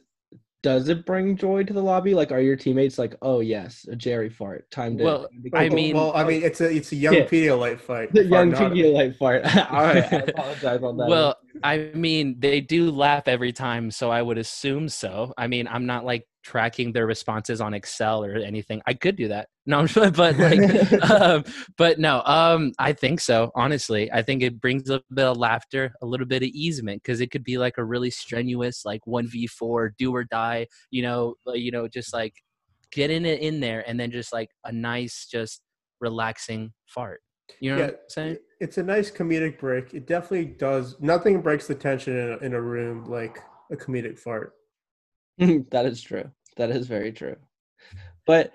[0.61, 2.13] Does it bring joy to the lobby?
[2.13, 4.69] Like, are your teammates like, oh, yes, a Jerry fart?
[4.71, 5.03] Time to.
[5.05, 7.25] Well, I mean- well, I mean, it's a it's a young Yeah.
[7.25, 8.11] Pedialyte fight.
[8.13, 9.43] the young Fart, not- Pedialyte fart.
[9.71, 11.07] All right, I apologize on that.
[11.07, 15.33] Well, I mean, they do laugh every time, so I would assume so.
[15.37, 18.81] I mean, I'm not like tracking their responses on Excel or anything.
[18.85, 19.47] I could do that.
[19.69, 21.43] No, but like, um,
[21.77, 23.51] but no, um, I think so.
[23.53, 27.21] Honestly, I think it brings a bit of laughter, a little bit of easement, because
[27.21, 30.65] it could be like a really strenuous, like one v four, do or die.
[30.89, 32.33] You know, you know, just like
[32.91, 35.61] getting it in there, and then just like a nice, just
[36.01, 37.21] relaxing fart.
[37.59, 38.37] You know Yeah, what I'm saying?
[38.59, 39.93] it's a nice comedic break.
[39.93, 40.99] It definitely does.
[40.99, 43.39] Nothing breaks the tension in a, in a room like
[43.71, 44.53] a comedic fart.
[45.71, 46.31] that is true.
[46.57, 47.37] That is very true.
[48.25, 48.53] But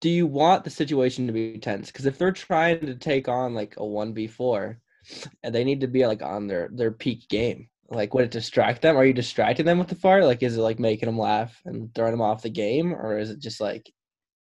[0.00, 1.88] do you want the situation to be tense?
[1.90, 4.80] Because if they're trying to take on like a one v four,
[5.42, 8.82] and they need to be like on their their peak game, like would it distract
[8.82, 8.96] them?
[8.96, 10.24] Are you distracting them with the fart?
[10.24, 13.30] Like, is it like making them laugh and throwing them off the game, or is
[13.30, 13.90] it just like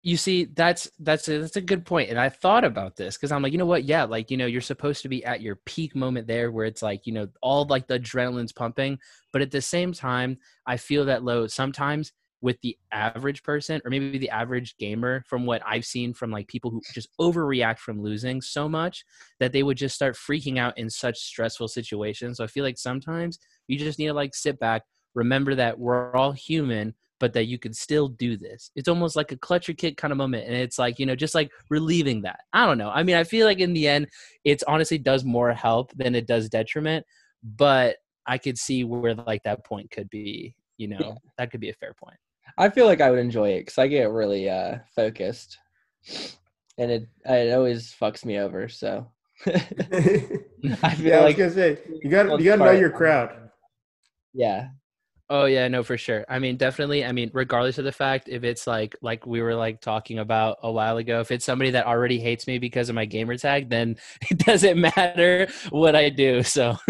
[0.02, 3.30] you see that's that's a, that's a good point and i thought about this because
[3.30, 3.84] i'm like you know what?
[3.84, 6.82] Yeah like you know you're supposed to be at your peak moment there where it's
[6.82, 8.98] like you know all like the adrenaline's pumping
[9.32, 13.90] but at the same time i feel that low sometimes with the average person or
[13.90, 18.02] maybe the average gamer from what i've seen from like people who just overreact from
[18.02, 19.04] losing so much
[19.38, 22.78] that they would just start freaking out in such stressful situations so i feel like
[22.78, 23.38] sometimes
[23.68, 24.82] you just need to like sit back
[25.14, 28.72] remember that we're all human but that you can still do this.
[28.74, 30.44] It's almost like a clutch your kid kind of moment.
[30.48, 32.40] And it's like, you know, just like relieving that.
[32.52, 32.90] I don't know.
[32.90, 34.08] I mean, I feel like in the end,
[34.44, 37.06] it's honestly does more help than it does detriment.
[37.44, 41.14] But I could see where like that point could be, you know, Yeah.
[41.38, 42.16] that could be a fair point.
[42.58, 45.56] I feel like I would enjoy it because I get really uh focused,
[46.76, 48.68] and it it always fucks me over.
[48.68, 49.06] So
[49.46, 49.52] I
[50.96, 53.48] feel yeah, I was gonna say you gotta you got to know your crowd.
[54.34, 54.70] yeah,
[55.30, 56.26] Oh yeah, no, for sure.
[56.28, 57.04] I mean, definitely.
[57.04, 60.58] I mean, regardless of the fact, if it's like like we were like talking about
[60.62, 63.70] a while ago, if it's somebody that already hates me because of my gamer tag,
[63.70, 63.96] then
[64.30, 66.42] it doesn't matter what I do.
[66.42, 66.76] So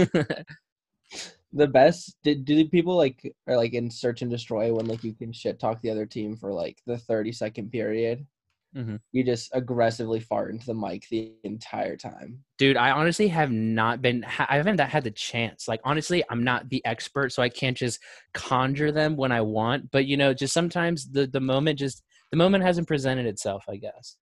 [1.52, 2.16] the best.
[2.22, 5.58] Did do people like are like in search and destroy when like you can shit
[5.60, 8.26] talk the other team for like the thirty second period?
[8.74, 9.00] Mhm.
[9.12, 12.42] you just aggressively fart into the mic the entire time.
[12.56, 15.68] Dude, I honestly have not been, I haven't had the chance.
[15.68, 18.00] Like, honestly, I'm not the expert, so I can't just
[18.32, 19.90] conjure them when I want.
[19.90, 23.64] But you know, just sometimes the the moment just the moment hasn't presented itself.
[23.68, 24.16] I guess.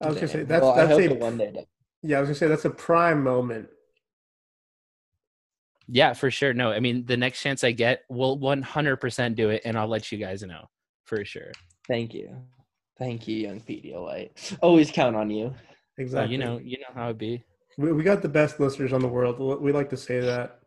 [0.00, 1.64] I was gonna say that's Well, that's a one day does.
[2.02, 2.18] yeah.
[2.18, 3.68] I was gonna say that's a prime moment.
[5.88, 6.52] Yeah, for sure.
[6.52, 10.10] No, I mean, the next chance I get, we'll 100% do it, and I'll let
[10.10, 10.66] you guys know
[11.04, 11.52] for sure.
[11.86, 12.42] Thank you.
[12.98, 14.30] Thank you, young Pedialyte.
[14.62, 15.54] Always count on you.
[15.96, 16.32] So, Exactly.
[16.32, 17.44] you know, you know how it be.
[17.78, 19.38] we, we got the best listeners on the world.
[19.60, 20.60] We like to say that,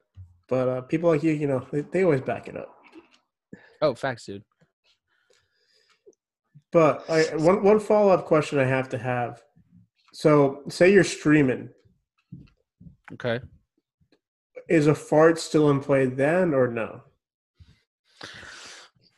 [0.48, 2.76] but uh, people like you, you know, they, they always back it up.
[3.82, 4.44] Oh, facts, dude.
[6.72, 9.42] But I, one one follow up question I have to have.
[10.14, 11.70] So, say you're streaming,
[13.14, 13.40] Okay.
[14.68, 17.02] is a fart still in play then or no?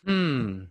[0.05, 0.63] Hmm.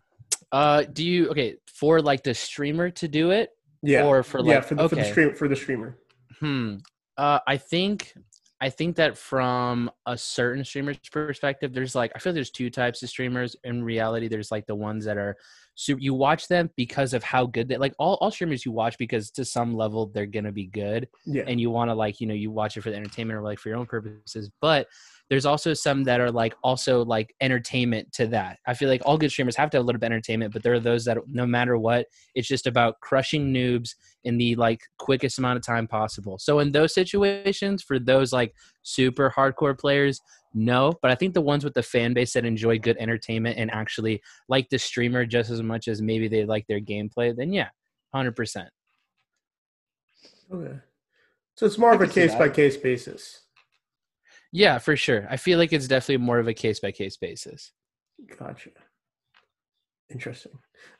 [0.53, 3.51] Uh, do you okay for like the streamer to do it,
[3.83, 4.05] Yeah.
[4.05, 5.03] or for like yeah, for the, for okay.
[5.03, 5.99] the stream for the streamer.
[6.39, 6.77] Hmm.
[7.17, 8.13] Uh, I think
[8.61, 13.03] I think that from a certain streamer's perspective, there's like I feel there's two types
[13.03, 13.57] of streamers.
[13.65, 15.37] In reality, there's like the ones that are
[15.75, 18.99] so you watch them because of how good they like all, all streamers you watch
[18.99, 21.45] because to some level they're gonna be good Yeah.
[21.47, 23.59] and you want to like you know you watch it for the entertainment or like
[23.59, 24.89] for your own purposes but
[25.31, 29.17] there's also some that are like also like entertainment to that i feel like all
[29.17, 31.17] good streamers have to have a little bit of entertainment but there are those that
[31.27, 35.87] no matter what it's just about crushing noobs in the like quickest amount of time
[35.87, 40.21] possible so in those situations for those like super hardcore players
[40.53, 43.71] no but i think the ones with the fan base that enjoy good entertainment and
[43.71, 47.69] actually like the streamer just as much as maybe they like their gameplay then yeah
[48.15, 48.67] 100%
[50.53, 50.77] Okay.
[51.55, 53.43] So it's more I of a case by case basis.
[54.53, 57.73] Yeah for sure i feel like it's definitely more of a case by case basis
[58.39, 58.71] Gotcha.
[60.11, 60.53] Interesting.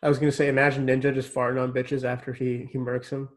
[0.03, 3.29] I was gonna say, imagine Ninja just farting on bitches after he he murks him.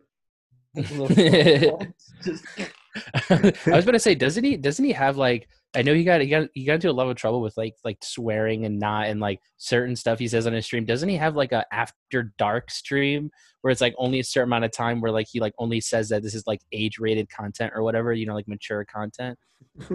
[3.30, 4.58] I was gonna say, doesn't he?
[4.58, 5.48] Doesn't he have like?
[5.76, 7.76] I know he got he got he got into a lot of trouble with like
[7.84, 10.86] like swearing and not and like certain stuff he says on his stream.
[10.86, 14.66] Doesn't he have like a after dark stream where it's like only a certain amount
[14.66, 17.72] of time where like he like only says that this is like age rated content
[17.76, 19.38] or whatever, you know, like mature content.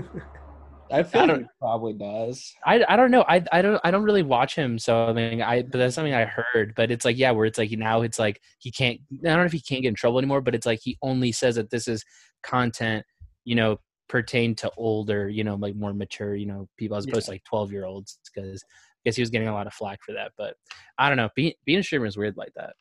[0.90, 2.54] I feel I don't- he probably does.
[2.64, 3.24] I, I don't know.
[3.28, 6.14] I, I don't I don't really watch him, so I mean I but that's something
[6.14, 6.74] I heard.
[6.74, 8.98] But it's like yeah, where it's like now it's like he can't.
[9.12, 11.30] I don't know if he can't get in trouble anymore, but it's like he only
[11.30, 12.04] says that this is
[12.42, 13.04] content,
[13.44, 13.78] you know,
[14.08, 17.44] pertain to older, you know, like more mature, you know, people as opposed to like
[17.44, 18.18] twelve year olds.
[18.34, 20.32] Because I guess he was getting a lot of flack for that.
[20.36, 20.56] But
[20.98, 21.28] I don't know.
[21.34, 22.74] Being being a streamer is weird like that.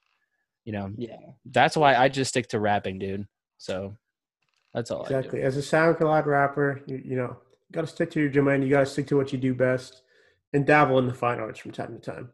[0.66, 1.16] You know, Yeah.
[1.46, 3.26] that's why I just stick to rapping, dude.
[3.58, 3.96] So
[4.74, 5.40] that's all exactly.
[5.40, 5.48] I do.
[5.48, 7.38] As a SoundCloud rapper, you, you know,
[7.70, 8.62] you got to stick to your domain.
[8.62, 10.02] You got to stick to what you do best,
[10.54, 12.30] and dabble in the fine arts from time to time.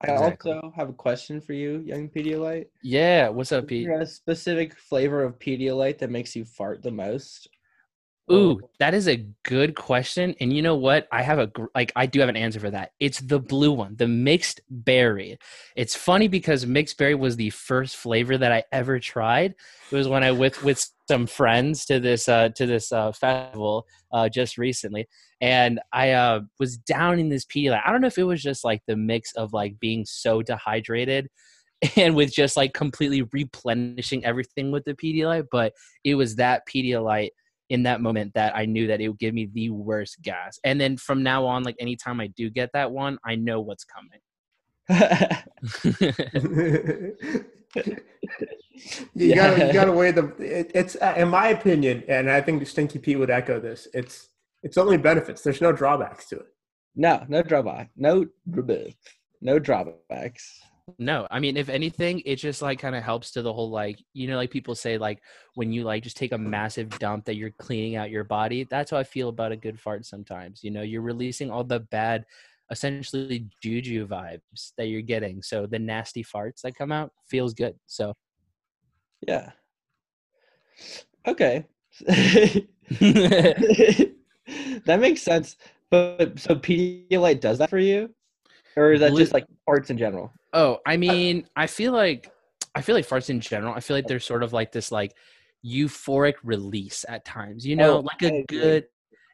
[0.00, 0.52] I Exactly.
[0.52, 2.68] also have a question for you, young Pedialyte.
[2.82, 3.28] Yeah.
[3.30, 3.86] What's up, Is Pete?
[3.88, 7.48] there a specific flavor of Pedialyte that makes you fart the most?
[8.30, 10.34] Ooh, that is a good question.
[10.40, 11.08] And you know what?
[11.10, 12.92] I have a like I do have an answer for that.
[13.00, 15.38] It's the blue one, the mixed berry.
[15.76, 19.54] It's funny because mixed berry was the first flavor that I ever tried.
[19.90, 23.86] It was when I with with some friends to this uh to this uh festival
[24.12, 25.08] uh just recently.
[25.40, 27.82] And I uh was down in this Pedialyte.
[27.86, 31.28] I don't know if it was just like the mix of like being so dehydrated
[31.96, 35.72] and with just like completely replenishing everything with the Pedialyte, but
[36.04, 37.30] it was that Pedialyte
[37.70, 40.58] in that moment that I knew that it would give me the worst gas.
[40.64, 43.84] And then from now on, like anytime I do get that one, I know what's
[43.84, 44.20] coming.
[49.14, 49.72] you gotta you Yeah.
[49.72, 50.26] gotta weigh the.
[50.38, 53.88] It, it's uh, in my opinion, and I think Stinky Pete would echo this.
[53.94, 54.28] It's
[54.62, 55.42] it's only benefits.
[55.42, 56.46] There's no drawbacks to it.
[56.96, 57.90] no, no drawback.
[57.96, 58.26] No.
[59.40, 60.60] No drawbacks.
[60.98, 64.02] No, I mean, if anything, it just like kind of helps to the whole like,
[64.12, 65.20] you know, like people say, like
[65.54, 68.66] when you like just take a massive dump that you're cleaning out your body.
[68.70, 70.64] That's how I feel about a good fart sometimes.
[70.64, 72.24] You know, you're releasing all the bad,
[72.70, 75.42] essentially juju vibes that you're getting.
[75.42, 77.74] So the nasty farts that come out feels good.
[77.86, 78.14] So
[79.26, 79.52] Yeah.
[81.26, 81.66] Okay.
[84.86, 85.56] that makes sense.
[85.90, 88.14] But so Pedialyte does that for you?
[88.78, 90.32] Or is that just like parts in general?
[90.52, 92.30] Oh, I mean, I feel like
[92.74, 93.74] I feel like farts in general.
[93.74, 95.14] I feel like they're sort of like this like
[95.64, 97.66] euphoric release at times.
[97.66, 98.86] You know, Oh, like a good.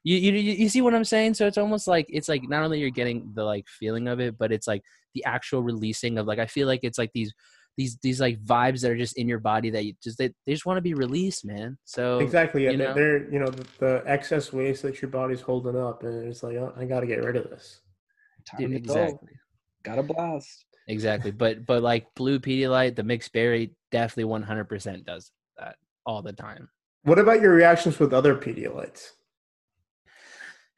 [0.03, 1.34] You, you you you see what I'm saying?
[1.34, 4.36] So it's almost like it's like not only you're getting the like feeling of it,
[4.38, 4.82] but it's like
[5.14, 7.32] the actual releasing of like I feel like it's like these
[7.76, 10.53] these these like vibes that are just in your body that you just they, they
[10.53, 11.78] just want to be released, man.
[11.84, 12.64] So Exactly.
[12.64, 12.95] Yeah, you they're, know?
[12.95, 16.57] they're you know the, the excess waste that your body's holding up, and it's like
[16.57, 17.80] oh, I got to get rid of this.
[18.47, 18.95] Time dude, to go.
[18.95, 19.32] exactly.
[19.82, 20.64] Got a blast.
[20.88, 21.30] exactly.
[21.30, 25.76] But but like blue Pedialyte, the mixed berry definitely 100% does that
[26.07, 26.68] all the time.
[27.05, 29.11] What about your reactions with other Pedialytes?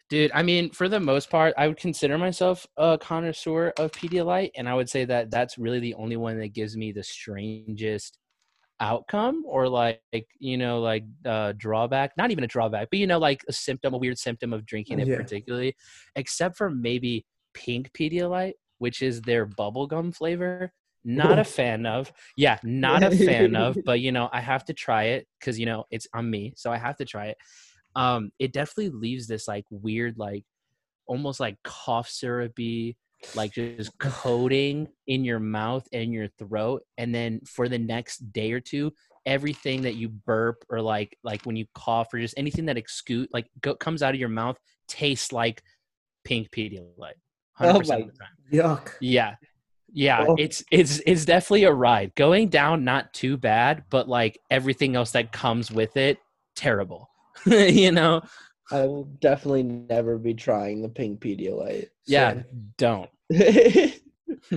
[0.09, 4.53] Dude, I mean, for the most part, I would consider myself a connoisseur of Pedialyte,
[4.57, 8.19] and I would say that that's really the only one that gives me the strangest
[8.79, 10.03] outcome or like
[10.39, 13.95] you know like uh drawback not even a drawback but you know like a symptom
[13.95, 15.17] a weird symptom of drinking it Yeah.
[15.17, 15.75] particularly
[16.15, 17.25] except for maybe
[17.57, 20.71] pink pedialyte which is their bubblegum flavor
[21.09, 22.13] not a fan of.
[22.37, 25.65] Yeah not a fan of but you know i have to try it because you
[25.65, 27.37] know it's on me so i have to try it.
[27.95, 30.45] Um it definitely leaves this like weird like
[31.07, 32.97] almost like cough syrupy
[33.35, 38.53] like just coating in your mouth and your throat and then for the next day
[38.53, 38.93] or two
[39.25, 43.29] everything that you burp or like like when you cough or just anything that excute
[43.33, 45.63] like go, comes out of your mouth tastes like
[46.25, 47.15] pink pedialyte
[47.61, 48.11] 100% Oh of my- the time.
[48.53, 48.93] Yuck.
[49.01, 49.35] yeah
[49.93, 50.37] yeah Oh.
[50.39, 55.11] it's it's it's definitely a ride going down not too bad but like everything else
[55.13, 56.19] that comes with it
[56.55, 57.09] terrible
[57.47, 58.23] you know
[58.71, 61.89] I will definitely never be trying the pink Pedialyte.
[62.07, 62.43] yeah
[62.79, 63.11] don't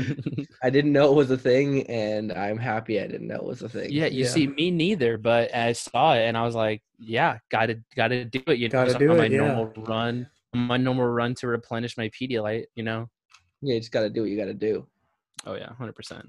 [0.64, 3.62] I didn't know it was a thing, and I'm happy I didn't know it was
[3.62, 3.89] a thing.
[3.91, 4.30] Yeah, you Yeah.
[4.30, 5.18] see, me neither.
[5.18, 8.58] But I saw it and I was like, yeah, gotta gotta do it.
[8.58, 9.38] You know, Gotta just do on my yeah.
[9.38, 12.66] normal run, my normal run to replenish my Pedialyte.
[12.76, 13.10] You know.
[13.62, 14.88] yeah, you just got to do what you got to do.
[15.45, 16.26] Oh yeah, hundred percent.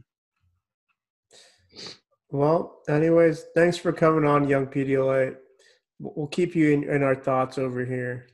[2.31, 5.37] Well, anyways, thanks for coming on, young Pedialyte.
[5.99, 8.27] We'll we'll keep you in, in our thoughts over here.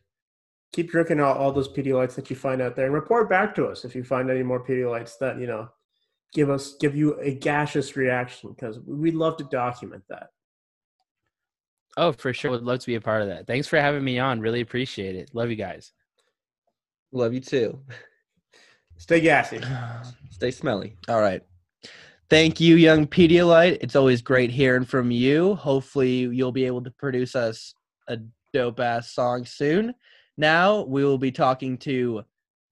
[0.72, 3.66] Keep drinking all, all those Pedialytes that you find out there, and report back to
[3.66, 5.68] us if you find any more Pedialytes that you know
[6.32, 10.28] give us give you a gaseous reaction because we'd love to document that.
[11.96, 13.46] Oh, for sure, would love to be a part of that.
[13.46, 14.40] Thanks for having me on.
[14.40, 15.30] Really appreciate it.
[15.32, 15.92] Love you guys.
[17.12, 17.78] Love you too.
[18.98, 19.60] Stay gassy.
[20.30, 20.96] Stay smelly.
[21.08, 21.42] All right.
[22.28, 23.78] Thank you, young Pedialyte.
[23.80, 25.54] It's always great hearing from you.
[25.54, 27.72] Hopefully, you'll be able to produce us
[28.08, 28.18] a
[28.52, 29.94] dope ass song soon.
[30.36, 32.24] Now we will be talking to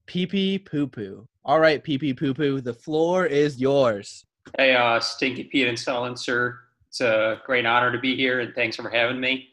[0.06, 1.26] Pee Pee Poo Poo.
[1.44, 4.24] All right, Pee Pee Poo Poo, the floor is yours.
[4.58, 6.63] Hey, uh, Stinky Pete and Silencer.
[6.94, 9.48] It's a great honor to be here, and thanks for having me.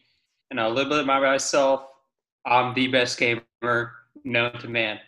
[0.52, 1.88] And a little bit about myself.
[2.46, 3.42] I'm the best gamer
[4.24, 5.00] known to man.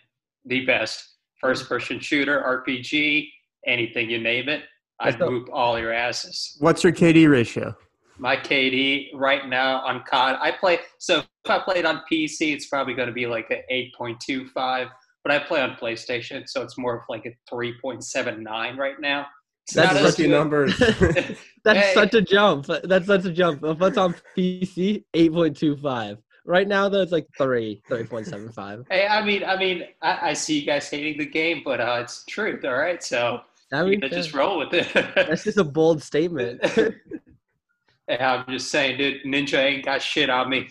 [0.44, 1.10] The best.
[1.40, 3.28] First person shooter, RPG,
[3.68, 4.64] anything you name it.
[4.98, 6.56] A- whoop all your asses.
[6.58, 7.76] What's your KD ratio?
[8.18, 12.66] My KD right now on COD, I play, so if I played on PC, it's
[12.66, 13.62] probably going to be like an
[14.00, 14.90] 8.25,
[15.22, 19.26] but I play on PlayStation, so it's more of like a 3.79 right now.
[19.66, 20.30] It's That's not as Rookie good.
[20.30, 20.78] numbers.
[21.64, 21.94] That's Hey.
[21.94, 22.66] such a jump.
[22.84, 23.64] That's such a jump.
[23.64, 26.18] If it's on PC, 8.25.
[26.44, 28.84] Right now, though, it's like 3, 3.75.
[28.90, 32.00] Hey, I mean, I mean, I, I see you guys hating the game, but uh,
[32.02, 33.02] it's truth, all right?
[33.02, 33.40] So
[33.72, 34.86] I you mean, just roll with it.
[35.14, 36.62] that's just a bold statement.
[36.66, 40.68] hey, I'm just saying, dude, Ninja ain't got shit on me.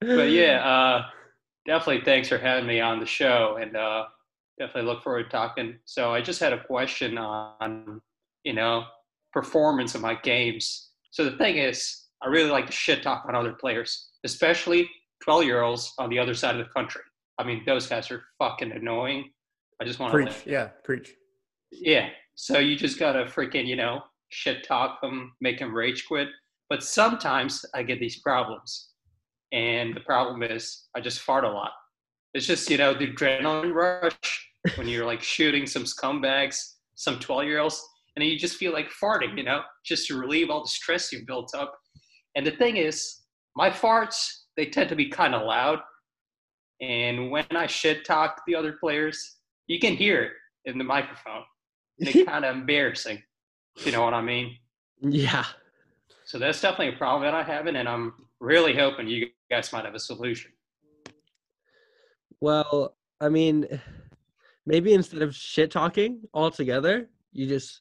[0.00, 1.06] But yeah, uh,
[1.64, 4.04] definitely thanks for having me on the show, and uh,
[4.58, 5.78] definitely look forward to talking.
[5.84, 8.00] So I just had a question on,
[8.44, 8.84] you know,
[9.32, 10.90] performance of my games.
[11.10, 14.88] So the thing is, I really like to shit talk on other players, especially
[15.22, 17.02] 12 year olds on the other side of the country.
[17.38, 19.30] I mean, those guys are fucking annoying.
[19.80, 20.46] I just want to preach.
[20.46, 21.14] Yeah, preach.
[21.70, 22.08] yeah.
[22.34, 24.00] So you just gotta freaking, you know,
[24.30, 26.28] shit talk them, make them rage quit.
[26.68, 28.90] But sometimes I get these problems.
[29.52, 31.72] And the problem is I just fart a lot.
[32.34, 37.44] It's just, you know, the adrenaline rush when you're like shooting some scumbags, some 12
[37.44, 37.82] year olds,
[38.14, 41.12] and then you just feel like farting, you know, just to relieve all the stress
[41.12, 41.78] you've built up.
[42.34, 43.22] And the thing is,
[43.54, 45.80] my farts, they tend to be kind of loud.
[46.80, 50.32] And when I shit talk the other players, you can hear it
[50.64, 51.42] in the microphone.
[51.98, 53.22] And it's kind of embarrassing.
[53.84, 54.56] You know what I mean?
[55.00, 55.44] yeah.
[56.24, 59.84] So that's definitely a problem that I have, and I'm really hoping you guys might
[59.84, 60.50] have a solution.
[62.40, 63.66] Well, I mean,
[64.66, 67.80] maybe instead of shit talking altogether, you just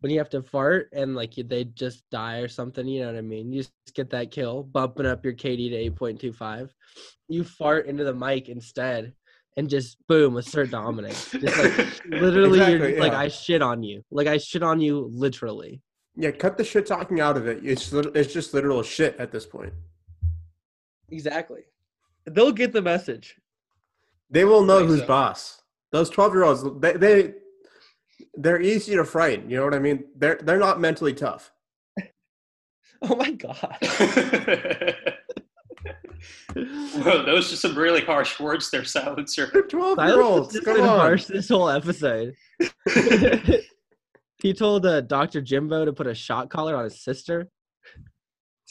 [0.00, 3.16] when you have to fart and like they just die or something, you know what
[3.16, 3.52] I mean?
[3.52, 6.70] You just get that kill, bumping up your KD to 8.25.
[7.28, 9.12] You fart into the mic instead
[9.56, 11.30] and just boom, assert dominance.
[11.30, 13.12] Just like literally, you're Exactly, just like.
[13.12, 14.02] I shit on you.
[14.10, 15.82] Like, I shit on you literally.
[16.16, 17.60] Yeah, cut the shit talking out of it.
[17.62, 19.72] It's it's just literal shit at this point.
[21.10, 21.62] Exactly.
[22.26, 23.36] They'll get the message.
[24.30, 25.06] They will know who's so.
[25.06, 25.62] boss.
[25.92, 27.34] Those twelve year olds, they, they
[28.34, 29.50] they're easy to frighten.
[29.50, 30.04] You know what I mean?
[30.16, 31.52] They're they're not mentally tough.
[33.02, 33.78] Oh my God.
[36.54, 39.48] Whoa, Those are some really harsh words there, silencer.
[39.52, 40.60] They're twelve year olds.
[40.60, 40.86] Come on.
[40.98, 42.34] harsh this whole episode.
[44.42, 45.40] he told uh, Dr.
[45.40, 47.48] Jimbo to put a shot collar on his sister.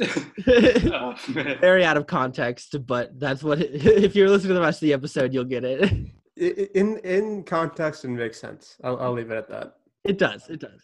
[0.01, 1.15] Oh.
[1.61, 3.59] Very out of context, but that's what.
[3.61, 5.83] if you're listening to the rest of the episode, you'll get it.
[5.83, 5.95] I-
[6.41, 8.77] I- In in context, it makes sense.
[8.83, 9.75] I'll, I'll leave it at that.
[10.05, 10.49] It does.
[10.49, 10.81] It does.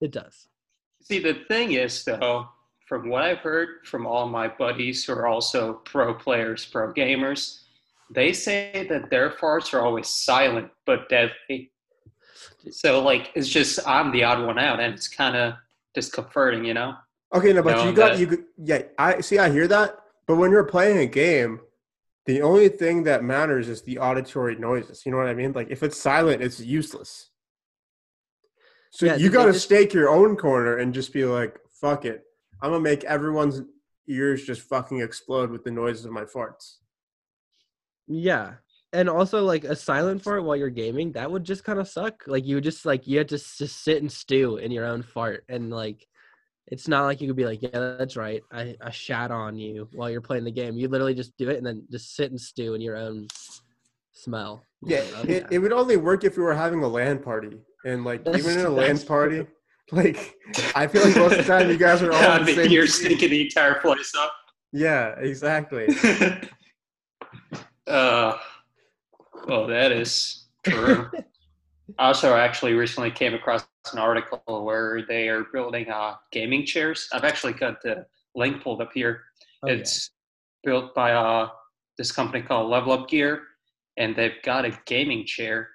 [0.00, 0.48] It does.
[1.02, 2.48] See, the thing is, though,
[2.86, 7.62] from what I've heard from all my buddies who are also pro players, pro gamers,
[8.14, 11.72] they say that their farts are always silent but deadly.
[12.70, 15.54] So, like, it's just I'm the odd one out, and it's kind of
[15.94, 16.94] discomforting, you know?
[17.34, 18.46] Okay, no, but No, you got that- you.
[18.56, 19.38] Yeah, I see.
[19.38, 21.60] I hear that, but when you're playing a game,
[22.24, 25.04] the only thing that matters is the auditory noises.
[25.04, 25.52] You know what I mean?
[25.52, 27.30] Like if it's silent, it's useless.
[28.90, 32.04] So Yeah, you got to just- stake your own corner and just be like, "Fuck
[32.04, 32.24] it,
[32.62, 33.60] I'm gonna make everyone's
[34.08, 36.76] ears just fucking explode with the noises of my farts."
[38.06, 38.54] Yeah.
[38.92, 42.22] And also like a silent fart while you're gaming, that would just kind of suck.
[42.26, 45.02] Like you would just like you had to just sit and stew in your own
[45.02, 46.06] fart and like
[46.68, 48.42] it's not like you could be like, yeah, that's right.
[48.52, 50.76] I, I shat on you while you're playing the game.
[50.76, 53.28] You literally just do it and then just sit and stew in your own
[54.12, 54.62] smell.
[54.82, 58.04] Yeah, Oh, it, it would only work if you were having a LAN party, and
[58.04, 59.46] like That's- even in a LAN that's party,
[59.92, 60.34] like
[60.74, 62.70] I feel like most of the time you guys are all I on the same.
[62.70, 62.90] you're team.
[62.92, 64.32] stinking the entire place up.
[64.72, 65.86] Yeah, exactly.
[67.86, 68.36] uh,
[69.46, 71.08] well, that is true.
[71.98, 77.08] I also actually recently came across an article where they are building uh, gaming chairs.
[77.12, 79.22] I've actually got the link pulled up here.
[79.62, 79.74] Oh, yeah.
[79.74, 80.10] it's
[80.64, 81.48] built by uh,
[81.98, 83.42] this company called Level Up Gear,
[83.96, 85.68] and they've got a gaming chair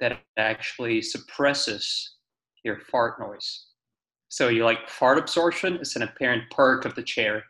[0.00, 2.16] that actually suppresses
[2.64, 3.66] your fart noise.
[4.28, 7.44] So you like fart absorption is an apparent perk of the chair.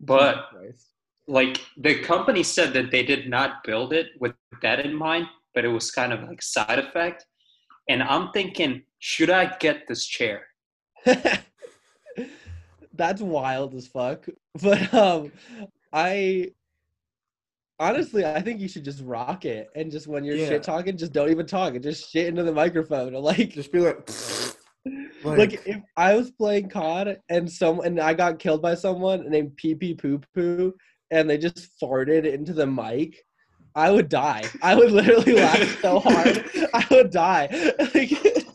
[0.00, 0.46] But
[1.26, 5.64] like the company said that they did not build it with that in mind, but
[5.64, 7.24] it was kind of like side effect.
[7.88, 10.46] And I'm thinking, should I get this chair?
[12.94, 14.26] That's wild as fuck.
[14.62, 15.32] But um
[15.92, 16.52] I
[17.80, 20.48] honestly I think you should just rock it and just when you're Yeah.
[20.48, 23.12] shit talking, just don't even talk and just shit into the microphone.
[23.20, 24.08] Like Just be like,
[25.24, 29.28] like, like, if I was playing COD and some and I got killed by someone
[29.28, 30.72] named Pee Pee Poo Poo
[31.10, 33.24] and they just farted into the mic,
[33.74, 34.44] I would die.
[34.62, 36.44] I would literally laugh so hard.
[36.72, 37.48] I would die.
[37.94, 38.46] Like,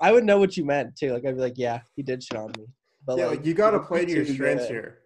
[0.00, 1.12] I would know what you meant too.
[1.12, 2.66] Like I'd be like, yeah, he did shit on me.
[3.06, 4.98] But yeah, like, like, you got to play to your strengths here.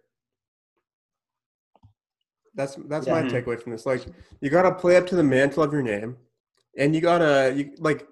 [2.55, 3.21] That's that's Yeah.
[3.21, 3.85] my takeaway from this.
[3.85, 4.05] Like,
[4.41, 6.17] you got to play up to the mantle of your name,
[6.77, 8.07] and you gotta you like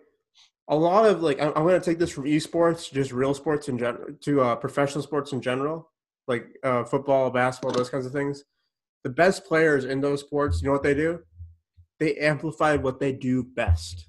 [0.67, 1.41] a lot of like.
[1.41, 5.03] I'm, I'm gonna take this from esports, just real sports in general, to uh, professional
[5.03, 5.89] sports in general,
[6.27, 8.43] like uh, football, basketball, those kinds of things.
[9.03, 11.19] The best players in those sports, you know what they do?
[11.99, 14.07] They amplify what they do best.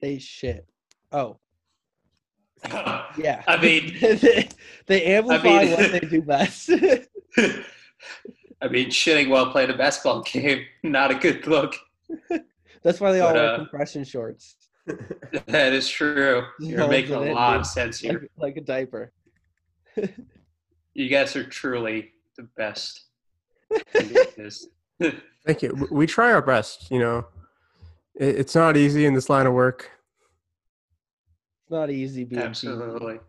[0.00, 0.66] They shit.
[1.12, 1.38] Oh
[2.68, 3.42] yeah.
[3.46, 4.48] I mean, they,
[4.86, 6.70] they amplify mean- what they do best.
[8.62, 11.74] I mean, shitting while playing a basketball game, not a good look.
[12.82, 14.56] That's why they all wear uh, compression shorts,
[15.46, 16.42] That is true.
[16.58, 17.60] You're holds making a lot dude.
[17.60, 18.12] of sense here.
[18.12, 19.12] like, like a diaper.
[20.94, 23.06] You guys are truly the best.
[23.94, 24.66] In this.
[25.46, 25.88] Thank you.
[25.90, 26.90] We try our best.
[26.90, 27.26] You know,
[28.14, 29.90] it's not easy in this line of work.
[31.62, 33.20] It's not easy being Absolutely.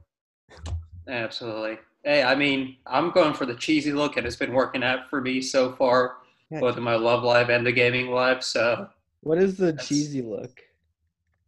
[1.07, 1.79] Absolutely.
[2.03, 5.21] Hey, I mean, I'm going for the cheesy look, and it's been working out for
[5.21, 6.17] me so far,
[6.49, 6.59] Yeah.
[6.59, 8.41] both in my love life and the gaming life.
[8.43, 8.89] So,
[9.21, 10.59] What is the cheesy look?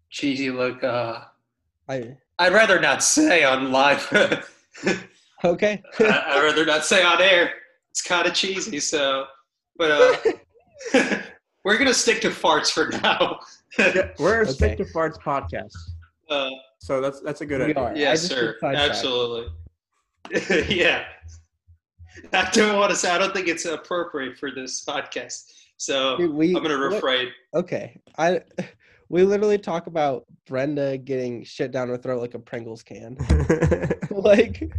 [0.10, 1.22] cheesy look, uh,
[1.90, 4.08] I I'd rather not say on live.
[5.44, 5.82] okay.
[6.00, 7.54] I- I'd rather not say on air.
[7.94, 9.26] It's kind of cheesy, so,
[9.78, 10.18] but uh,
[11.64, 13.40] we're going to stick to farts for now.
[13.78, 14.52] Yeah, we're a Okay.
[14.52, 15.74] stick to farts podcast,
[16.30, 16.50] uh,
[16.80, 17.84] so that's that's a good We idea.
[17.84, 17.96] are.
[17.96, 18.56] Yes, sir.
[18.64, 19.52] Absolutely.
[20.76, 21.06] yeah.
[22.32, 25.52] I don't want to say, I don't think it's appropriate for this podcast.
[25.78, 27.28] So Dude, we, I'm going to what- refrain.
[27.54, 28.00] Okay.
[28.18, 28.42] I
[29.10, 33.18] we literally talk about Brenda getting shit down her throat like a Pringles can.
[34.12, 34.72] like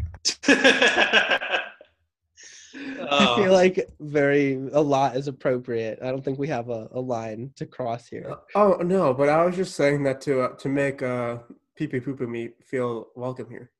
[2.75, 3.37] I Oh.
[3.37, 5.99] feel like very a lot is appropriate.
[6.03, 8.35] I don't think we have a, a line to cross here.
[8.55, 11.39] oh no, but I was just saying that to uh, to make uh,
[11.77, 13.71] pee pee poo poo me feel welcome here.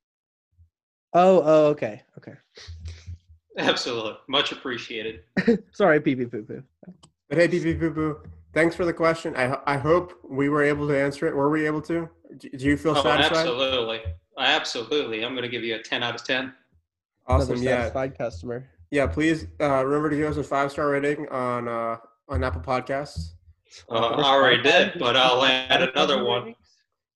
[1.13, 2.35] Oh, oh, okay, okay.
[3.59, 4.15] Absolutely.
[4.29, 5.21] Much appreciated.
[5.73, 6.63] Sorry, pee pee poo poo.
[7.29, 8.21] But hey, pee pee poo poo,
[8.53, 9.35] thanks for the question.
[9.37, 11.35] I I hope we were able to answer it.
[11.35, 12.09] Were we able to?
[12.39, 13.39] Do do you feel Oh, satisfied?
[13.39, 14.01] absolutely.
[14.37, 15.25] Absolutely.
[15.25, 16.53] I'm going to give you a 10 out of 10.
[17.29, 17.53] Awesome.
[17.53, 17.77] Another Yeah.
[17.83, 18.69] satisfied customer.
[18.95, 21.97] Yeah, please uh, remember to give us a five star rating on uh,
[22.29, 23.31] on Apple Podcasts.
[23.91, 26.55] Uh, I already did, but I'll add another one.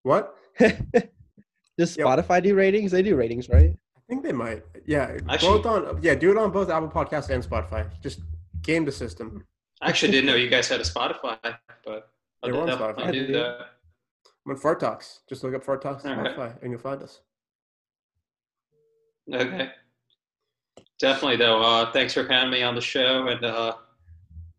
[0.03, 0.35] What?
[0.59, 1.99] Does Yep.
[1.99, 2.91] Spotify do ratings?
[2.91, 3.71] They do ratings, right?
[3.97, 4.65] I think they might.
[4.87, 6.03] Yeah, Actually- both on.
[6.03, 7.89] Yeah, do it on both Apple Podcasts and Spotify.
[8.03, 8.23] Just
[8.63, 9.45] game the system.
[9.81, 11.39] I actually didn't know you guys had a Spotify,
[11.85, 12.11] but
[12.43, 13.13] I'll They're on Spotify.
[13.13, 13.59] do that.
[14.45, 15.21] I'm on Fart Talks.
[15.29, 16.37] Just look up Fart Talks on All right.
[16.37, 17.21] Spotify, and you'll find us.
[19.33, 19.71] Okay.
[20.99, 21.63] Definitely, though.
[21.63, 23.75] Uh, thanks for having me on the show, and uh,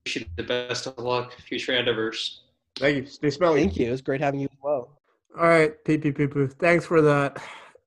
[0.06, 2.42] wish you the best of luck, future endeavors.
[2.78, 3.06] Thank you.
[3.06, 3.62] Stay smelly.
[3.62, 3.88] Thank you.
[3.88, 5.00] It was great having you as well.
[5.38, 6.48] All right, pee pee pee poo.
[6.48, 7.42] Thanks for that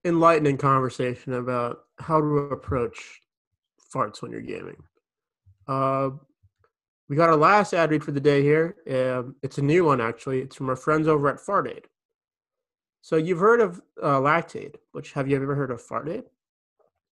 [0.05, 3.21] enlightening conversation about how to approach
[3.93, 4.77] farts when you're gaming.
[5.67, 6.11] Uh,
[7.09, 8.77] we got our last ad read for the day here.
[8.89, 10.41] Um, it's a new one, actually.
[10.41, 11.85] It's from our friends over at Fartaid.
[13.01, 16.25] So you've heard of uh, Lactaid, which have you ever heard of Fartaid?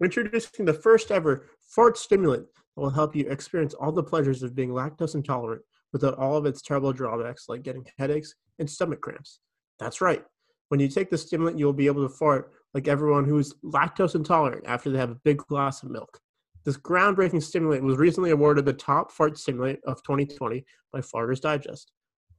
[0.00, 4.42] We're introducing the first ever fart stimulant that will help you experience all the pleasures
[4.42, 5.62] of being lactose intolerant
[5.92, 9.40] without all of its terrible drawbacks like getting headaches and stomach cramps.
[9.78, 10.24] That's right.
[10.68, 14.64] When you take the stimulant, you'll be able to fart like everyone who's lactose intolerant
[14.66, 16.18] after they have a big glass of milk.
[16.64, 21.92] This groundbreaking stimulant was recently awarded the top fart stimulant of 2020 by Farters Digest.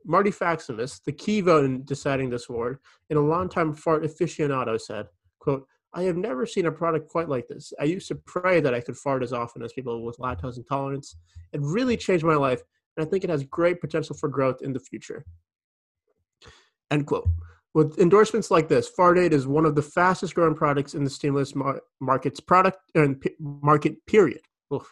[0.06, 2.80] Marty Faximus, the key vote in deciding this award,
[3.12, 5.06] and a longtime fart aficionado said,
[5.40, 7.74] quote, I have never seen a product quite like this.
[7.80, 11.18] I used to pray that I could fart as often as people with lactose intolerance.
[11.52, 12.62] It really changed my life,
[12.96, 15.26] and I think it has great potential for growth in the future.
[16.90, 17.28] End quote.
[17.74, 21.56] With endorsements like this, Fartaid is one of the fastest growing products in the stimulus
[21.56, 24.42] mar- market's product and p- market period.
[24.74, 24.90] Oof.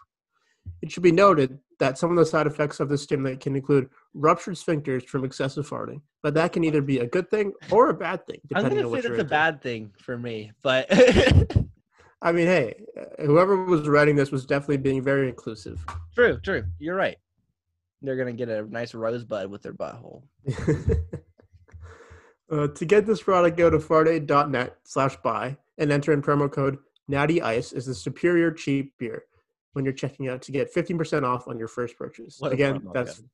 [0.81, 3.89] It should be noted that some of the side effects of this stimulant can include
[4.13, 7.93] ruptured sphincters from excessive farting, but that can either be a good thing or a
[7.93, 10.87] bad thing, I'm depending gonna on say that's a bad thing for me, but
[12.21, 12.75] I mean, hey,
[13.19, 15.83] whoever was writing this was definitely being very inclusive.
[16.13, 16.65] true, true.
[16.77, 17.17] You're right.
[18.01, 20.23] They're gonna get a nice rosebud with their butthole.
[22.51, 26.77] uh, to get this product, go to fartaid.net slash buy and enter in promo code
[27.07, 29.23] Natty Ice is the superior cheap beer
[29.79, 32.35] when you're checking out to get 15% off on your first purchase.
[32.39, 33.29] What Again, that's code.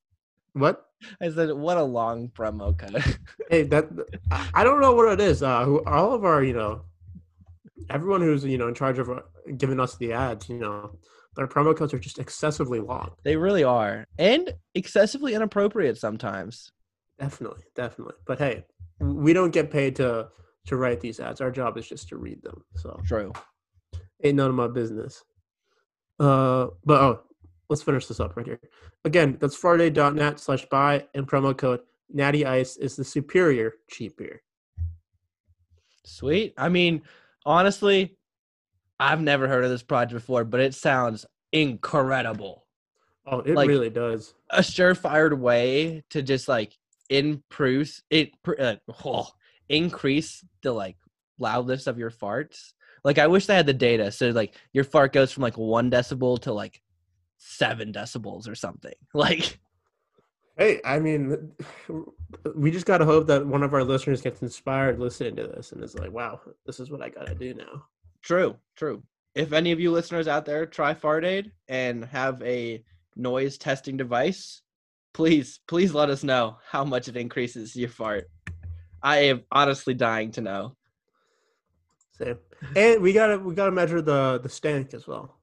[0.53, 0.85] what?
[1.19, 3.03] I said, what a long promo code.
[3.49, 3.89] Hey, that
[4.53, 5.41] I don't know what it is.
[5.41, 6.83] Uh, who, all of our, you know,
[7.89, 9.21] everyone who's you know in charge of uh,
[9.57, 10.99] giving us the ads, you know,
[11.35, 13.09] their promo codes are just excessively long.
[13.23, 16.71] they really are, and excessively inappropriate sometimes.
[17.19, 18.15] Definitely, definitely.
[18.27, 18.65] But hey,
[18.99, 20.27] we don't get paid to
[20.67, 21.41] to write these ads.
[21.41, 22.63] Our job is just to read them.
[22.75, 23.33] So True.
[24.23, 25.23] ain't none of my business.
[26.19, 27.23] Uh, but oh,
[27.69, 28.59] let's finish this up right here.
[29.03, 31.81] Again, that's fartaid.net slash buy and promo code
[32.11, 34.41] Natty Ice is the superior cheap beer.
[36.03, 36.53] Sweet.
[36.57, 37.01] I mean,
[37.45, 38.17] honestly,
[38.99, 42.65] I've never heard of this project before, but it sounds incredible.
[43.25, 44.33] Oh, it Like- really does.
[44.51, 46.77] A surefire way to just like
[47.09, 49.27] improve it, uh, oh,
[49.67, 50.97] increase the like
[51.39, 52.73] loudness of your farts.
[53.05, 55.91] Like, I wish they had the data so like your fart goes from like one
[55.91, 56.81] decibel to like
[57.37, 58.93] seven decibels or something.
[59.13, 59.59] Like,
[60.57, 61.51] Hey, I mean,
[62.55, 65.83] we just gotta hope that one of our listeners gets inspired listening to this and
[65.83, 67.83] is like, "Wow, this is what I gotta do now."
[68.21, 69.03] True, true.
[69.35, 72.83] If any of you listeners out there try FartAid and have a
[73.15, 74.61] noise testing device,
[75.13, 78.29] please, please let us know how much it increases your fart.
[79.03, 80.75] I am honestly dying to know.
[82.17, 82.37] Same.
[82.75, 85.39] And we gotta we gotta measure the the stank as well.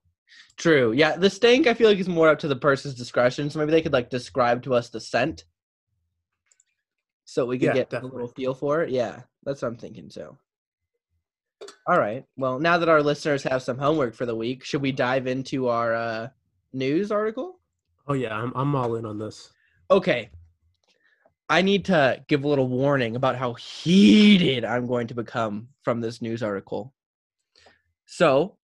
[0.57, 0.93] True.
[0.93, 3.51] Yeah, the stank I feel like is more up to the person's discretion.
[3.51, 5.45] So maybe they could like describe to us the scent.
[7.25, 8.91] So we could Yeah, get a little feel for it.
[8.91, 10.37] Yeah, that's what I'm thinking too.
[11.87, 12.25] All right.
[12.37, 15.69] Well, now that our listeners have some homework for the week, should we dive into
[15.69, 16.29] our uh,
[16.73, 17.61] news article?
[18.07, 19.53] Oh yeah, I'm I'm all in on this.
[19.91, 20.31] okay
[21.49, 26.01] i need to give a little warning about how heated i'm going to become from
[26.01, 26.93] this news article
[28.07, 28.57] so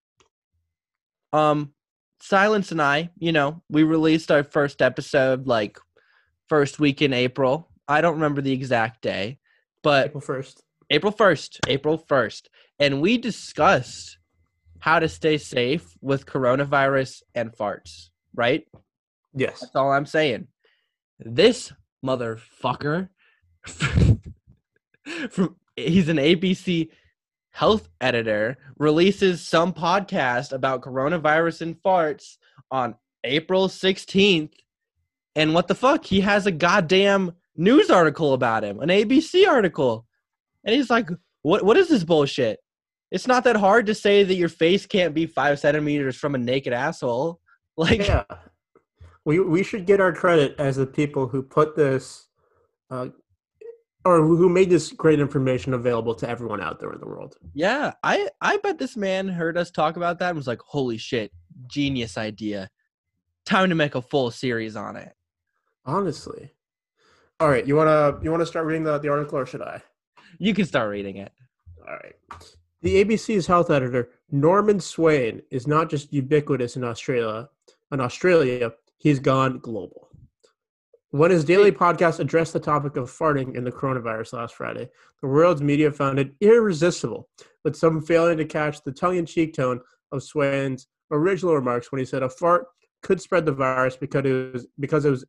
[1.32, 1.72] um
[2.20, 5.78] silence and i you know we released our first episode like
[6.48, 9.38] first week in april i don't remember the exact day
[9.82, 10.62] but April first.
[10.90, 12.42] April 1st, April 1st.
[12.78, 14.18] And we discussed
[14.80, 18.66] how to stay safe with coronavirus and farts, right?
[19.34, 19.60] Yes.
[19.60, 20.48] That's all I'm saying.
[21.18, 21.72] This
[22.04, 23.08] motherfucker
[25.30, 26.88] from he's an ABC
[27.50, 32.36] health editor releases some podcast about coronavirus and farts
[32.70, 32.94] on
[33.24, 34.52] April 16th.
[35.34, 36.04] And what the fuck?
[36.04, 40.06] He has a goddamn news article about him, an ABC article.
[40.64, 41.08] And he's like,
[41.42, 42.58] "What what is this bullshit?"
[43.10, 46.38] It's not that hard to say that your face can't be five centimeters from a
[46.38, 47.40] naked asshole.
[47.78, 48.24] Like, Yeah.
[49.28, 52.28] We we should get our credit as the people who put this
[52.90, 53.08] uh,
[54.02, 57.36] or who made this great information available to everyone out there in the world.
[57.52, 60.96] yeah, I I bet this man heard us talk about that and was like, "Holy
[60.96, 61.30] shit,
[61.66, 62.70] genius idea!
[63.44, 65.12] Time to make a full series on it."
[65.84, 66.54] Honestly.
[67.38, 69.82] All right, you wanna you wanna start reading the, the article or should I?
[70.38, 71.32] You can start reading it.
[71.86, 72.16] All right.
[72.80, 77.50] The ABC's health editor, Norman Swain, is not just ubiquitous in Australia.
[77.92, 80.08] In Australia, he's gone global.
[81.10, 84.90] When his daily podcast addressed the topic of farting in the coronavirus last Friday,
[85.22, 87.28] the world's media found it irresistible,
[87.64, 89.80] with some failing to catch the tongue-in-cheek tone
[90.12, 92.66] of Swain's original remarks when he said a fart
[93.02, 95.24] could spread the virus because it was because it was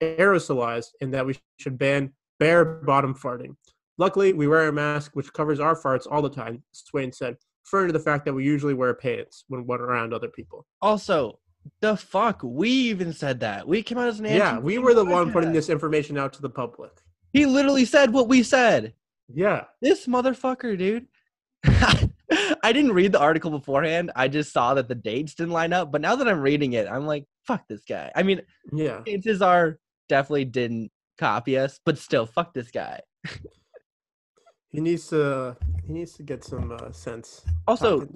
[0.00, 3.56] aerosolized and that we should ban bare bottom farting.
[3.98, 7.88] Luckily, we wear a mask which covers our farts all the time, Swain said, referring
[7.88, 10.66] to the fact that we usually wear pants when we're around other people.
[10.82, 11.40] Also,
[11.80, 13.66] the fuck, we even said that.
[13.66, 16.42] We came out as an Yeah, we were the one putting this information out to
[16.42, 16.92] the public.
[17.32, 18.94] He literally said what we said.
[19.32, 19.64] Yeah.
[19.82, 21.06] This motherfucker, dude.
[21.64, 24.10] I didn't read the article beforehand.
[24.16, 25.92] I just saw that the dates didn't line up.
[25.92, 28.10] But now that I'm reading it, I'm like, fuck this guy.
[28.14, 29.02] I mean, Yeah.
[29.06, 29.78] chances are
[30.08, 33.00] definitely didn't copy us, but still, fuck this guy.
[34.70, 35.56] He needs to
[35.86, 37.40] he needs to get some uh, sense.
[37.66, 38.06] Also,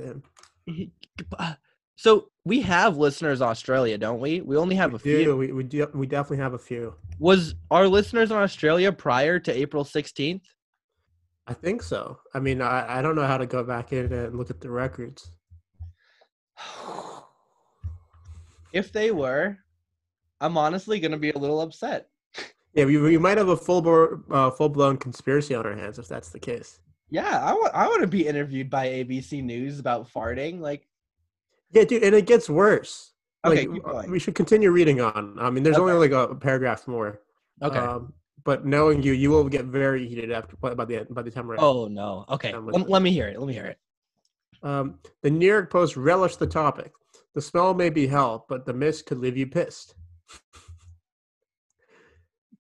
[0.67, 0.91] he-
[1.39, 1.55] uh,
[2.01, 4.41] so we have listeners in Australia, don't we?
[4.41, 5.25] We only have a we few.
[5.25, 6.95] do, we, we do we definitely have a few.
[7.19, 10.41] Was our listeners in Australia prior to April 16th?
[11.47, 12.19] I think so.
[12.33, 14.71] I mean, I, I don't know how to go back in and look at the
[14.71, 15.31] records.
[18.73, 19.59] If they were,
[20.41, 22.09] I'm honestly going to be a little upset.
[22.73, 25.99] Yeah, we, we might have a full bor- uh, full blown conspiracy on our hands
[25.99, 26.79] if that's the case.
[27.11, 30.61] Yeah, I want I want to be interviewed by ABC News about farting.
[30.61, 30.87] Like,
[31.73, 33.13] Yeah, dude, and it gets worse.
[33.45, 35.37] Okay, Like, we should continue reading on.
[35.39, 37.21] I mean, there's only like a paragraph more.
[37.63, 37.79] okay.
[37.79, 38.13] Um,
[38.45, 41.57] but knowing you, you will get very heated after by the by the time we're
[41.59, 42.25] oh no.
[42.29, 42.55] Okay.
[42.55, 43.39] Let, let me hear it.
[43.39, 43.79] Let me hear it.
[44.63, 46.93] Um, the New York Post relished the topic.
[47.35, 49.95] The smell may be hell, but the mist could leave you pissed.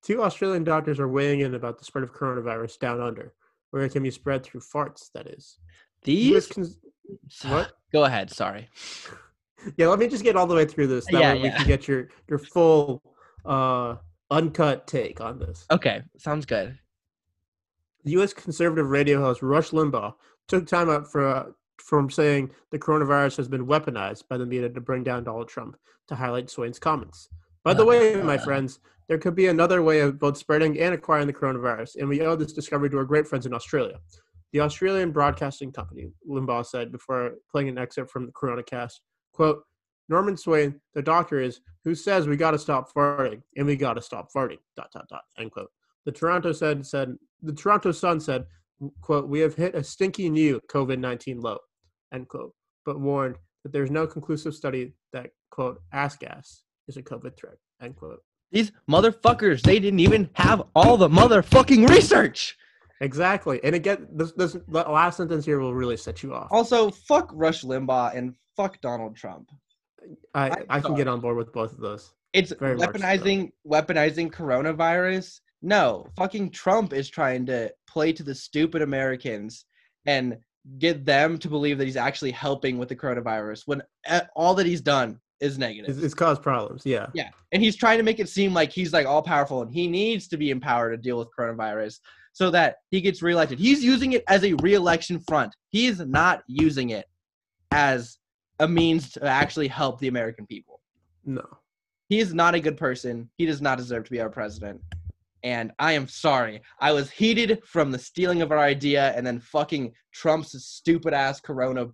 [0.03, 3.35] Two Australian doctors are weighing in about the spread of coronavirus down under,
[3.71, 5.11] where it can be spread through farts.
[5.15, 5.59] That is.
[6.05, 6.47] These.
[6.47, 6.79] cons-
[7.43, 7.73] what?
[7.93, 8.31] Go ahead.
[8.31, 8.69] Sorry.
[9.77, 11.05] Yeah, let me just get all the way through this.
[11.07, 11.57] That Yeah, way we yeah.
[11.59, 13.03] can get your your full
[13.45, 13.97] uh,
[14.31, 15.67] uncut take on this.
[15.71, 16.03] Okay.
[16.17, 16.79] Sounds good.
[18.05, 18.33] The U.S.
[18.33, 20.15] conservative radio host Rush Limbaugh
[20.49, 21.45] took time out for, uh,
[21.79, 25.77] from saying the coronavirus has been weaponized by the media to bring down Donald Trump
[26.09, 27.29] to highlight Swain's comments.
[27.63, 28.45] By the way, my Uh.
[28.45, 32.23] friends, there could be another way of both spreading and acquiring the coronavirus, and we
[32.23, 33.99] owe this discovery to our great friends in Australia.
[34.53, 38.95] The Australian Broadcasting Company, Limbaugh said before playing an excerpt from the CoronaCast,
[39.33, 39.63] quote,
[40.09, 43.95] Norman Swain, the doctor is, who says we got to stop farting, and we got
[43.95, 45.71] to stop farting, dot, dot, dot, end quote.
[46.05, 48.47] The Toronto said, said the Toronto Sun said,
[49.03, 51.59] quote, we have hit a stinky new COVID-19 low,
[52.13, 52.53] end quote,
[52.85, 57.57] but warned that there's no conclusive study that, quote, ass gas is a COVID threat,
[57.81, 58.23] end quote.
[58.51, 59.63] These motherfuckers.
[59.63, 62.57] They didn't even have all the motherfucking research.
[63.01, 63.61] Exactly.
[63.65, 66.49] And again, this, this the last sentence here will really set you off.
[66.51, 69.51] Also, fuck Rush Limbaugh and fuck Donald Trump.
[70.35, 72.13] I, I'm I can get on board with both of those.
[72.33, 75.41] It's Very weaponizing weaponizing coronavirus.
[75.63, 79.65] No, fucking Trump is trying to play to the stupid Americans
[80.07, 80.39] and
[80.79, 84.67] get them to believe that he's actually helping with the coronavirus when uh, all that
[84.67, 85.91] he's done is negative.
[85.91, 86.85] It's, it's caused problems.
[86.85, 87.07] Yeah.
[87.15, 89.89] Yeah, and he's trying to make it seem like he's like all powerful and he
[89.89, 91.99] needs to be empowered to deal with coronavirus
[92.33, 93.59] so that he gets reelected.
[93.59, 95.55] He's using it as a reelection front.
[95.69, 97.07] He's not using it
[97.71, 98.19] as
[98.59, 100.81] a means to actually help the American people.
[101.25, 101.45] No.
[102.09, 103.31] He is not a good person.
[103.37, 104.81] He does not deserve to be our president.
[105.43, 106.61] And I am sorry.
[106.81, 111.41] I was heated from the stealing of our idea, and then fucking Trump's stupid ass
[111.41, 111.87] corona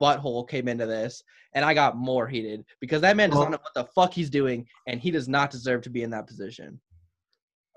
[0.00, 1.22] butthole came into this,
[1.54, 4.30] and I got more heated because that man does not know what the fuck he's
[4.30, 6.80] doing, and he does not deserve to be in that position.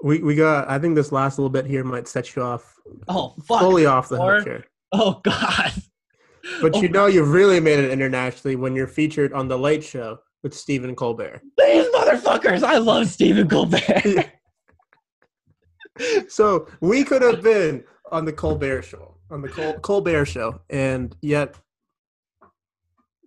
[0.04, 0.70] We we got.
[0.70, 2.76] I think this last little bit here might set you off
[3.08, 3.60] Oh fuck!
[3.62, 4.66] fully off the Or- hook here.
[4.92, 5.72] Oh god!
[6.62, 9.84] But Oh you know you've really made it internationally when you're featured on the Late
[9.84, 11.42] Show with Stephen Colbert.
[11.58, 12.64] These motherfuckers!
[12.64, 14.32] I love Stephen Colbert.
[16.30, 21.16] so we could have been on the Colbert Show, on the Col- Colbert Show, and
[21.22, 21.56] yet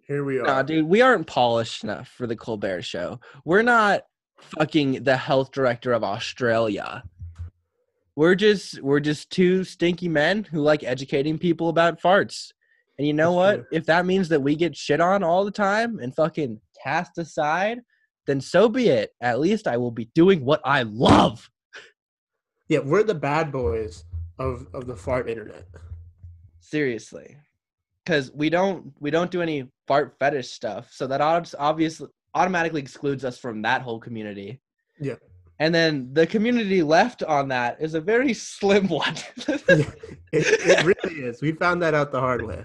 [0.06, 0.46] here we are.
[0.46, 3.20] Nah, dude, we aren't polished enough for the Colbert Show.
[3.44, 4.02] We're not
[4.42, 7.02] fucking the health director of Australia.
[8.16, 12.52] We're just we're just two stinky men who like educating people about farts.
[12.98, 13.64] And you know what?
[13.72, 17.80] If that means that we get shit on all the time and fucking cast aside,
[18.26, 19.12] then so be it.
[19.22, 21.48] At least I will be doing what I love.
[22.68, 24.04] Yeah, we're the bad boys
[24.38, 25.66] of of the fart internet.
[26.60, 27.36] Seriously.
[28.04, 30.92] Cuz we don't we don't do any fart fetish stuff.
[30.92, 34.60] So that obviously automatically excludes us from that whole community.
[35.00, 35.16] Yeah.
[35.58, 39.14] And then the community left on that is a very slim one.
[39.46, 39.86] it,
[40.32, 41.42] it really is.
[41.42, 42.64] We found that out the hard way.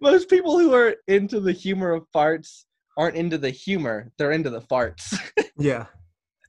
[0.00, 2.64] Most people who are into the humor of farts
[2.96, 5.14] aren't into the humor, they're into the farts.
[5.58, 5.86] Yeah.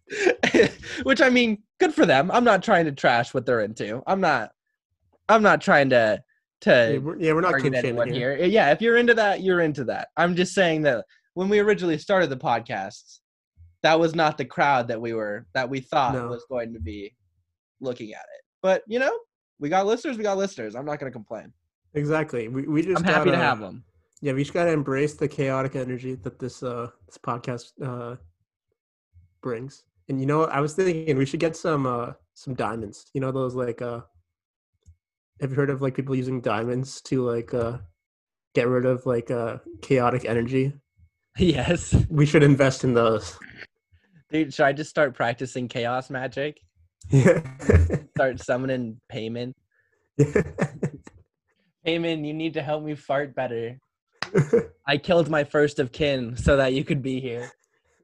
[1.04, 2.32] Which I mean, good for them.
[2.32, 4.02] I'm not trying to trash what they're into.
[4.08, 4.52] I'm not
[5.30, 6.24] I'm not trying to
[6.66, 8.36] Yeah, to we're, yeah, we're not anyone here.
[8.38, 8.46] here.
[8.48, 10.08] Yeah, if you're into that, you're into that.
[10.16, 11.06] I'm just saying that
[11.38, 13.20] when we originally started the podcast,
[13.84, 16.28] that was not the crowd that we were that we thought No.
[16.30, 17.16] was going to be
[17.80, 18.42] looking at it.
[18.64, 19.16] But you know,
[19.60, 20.74] we got listeners, we got listeners.
[20.76, 21.54] I'm not gonna complain.
[21.94, 22.48] Exactly.
[22.48, 23.84] We we just I'm happy to gotta- have them.
[24.20, 28.16] Yeah, we just gotta embrace the chaotic energy that this uh this podcast uh
[29.44, 29.84] brings.
[30.10, 30.50] And you know, what?
[30.50, 33.06] I was thinking we should get some uh some diamonds.
[33.14, 34.02] You know those like uh
[35.40, 37.78] have you heard of like people using diamonds to like uh
[38.56, 40.74] get rid of like uh chaotic energy?
[41.40, 41.96] Yes.
[42.10, 43.38] We should invest in those.
[44.32, 46.60] Dude, should I just start practicing chaos magic?
[47.12, 47.42] Yeah.
[48.18, 49.54] Start summoning Paimon.
[51.86, 53.78] Paimon, you need to help me fart better.
[54.86, 57.50] I killed my first of kin so that you could be here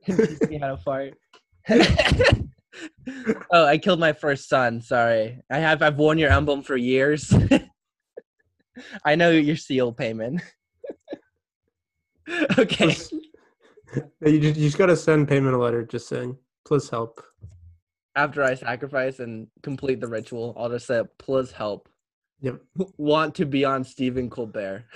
[0.07, 1.15] and teach me how to fart.
[3.51, 4.79] oh, I killed my first son.
[4.79, 5.81] Sorry, I have.
[5.81, 7.33] I've worn your emblem for years.
[9.03, 10.39] I know your seal Paimon.
[12.57, 12.95] okay.
[14.25, 16.35] You just, you just gotta send Paimon a letter just saying,
[16.65, 17.23] please help.
[18.15, 21.89] After I sacrifice and complete the ritual, I'll just say, "Please help."
[22.41, 22.59] Yep.
[22.97, 24.85] Want to be on Stephen Colbert.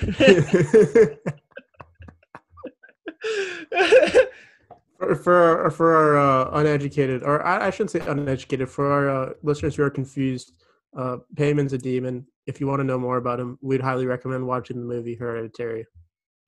[4.97, 9.09] for for our, for our uh, uneducated, or I, I shouldn't say uneducated, for our
[9.09, 10.53] uh, listeners who are confused,
[10.95, 12.25] uh, Paimon's a demon.
[12.47, 15.85] If you want to know more about him, we'd highly recommend watching the movie Hereditary.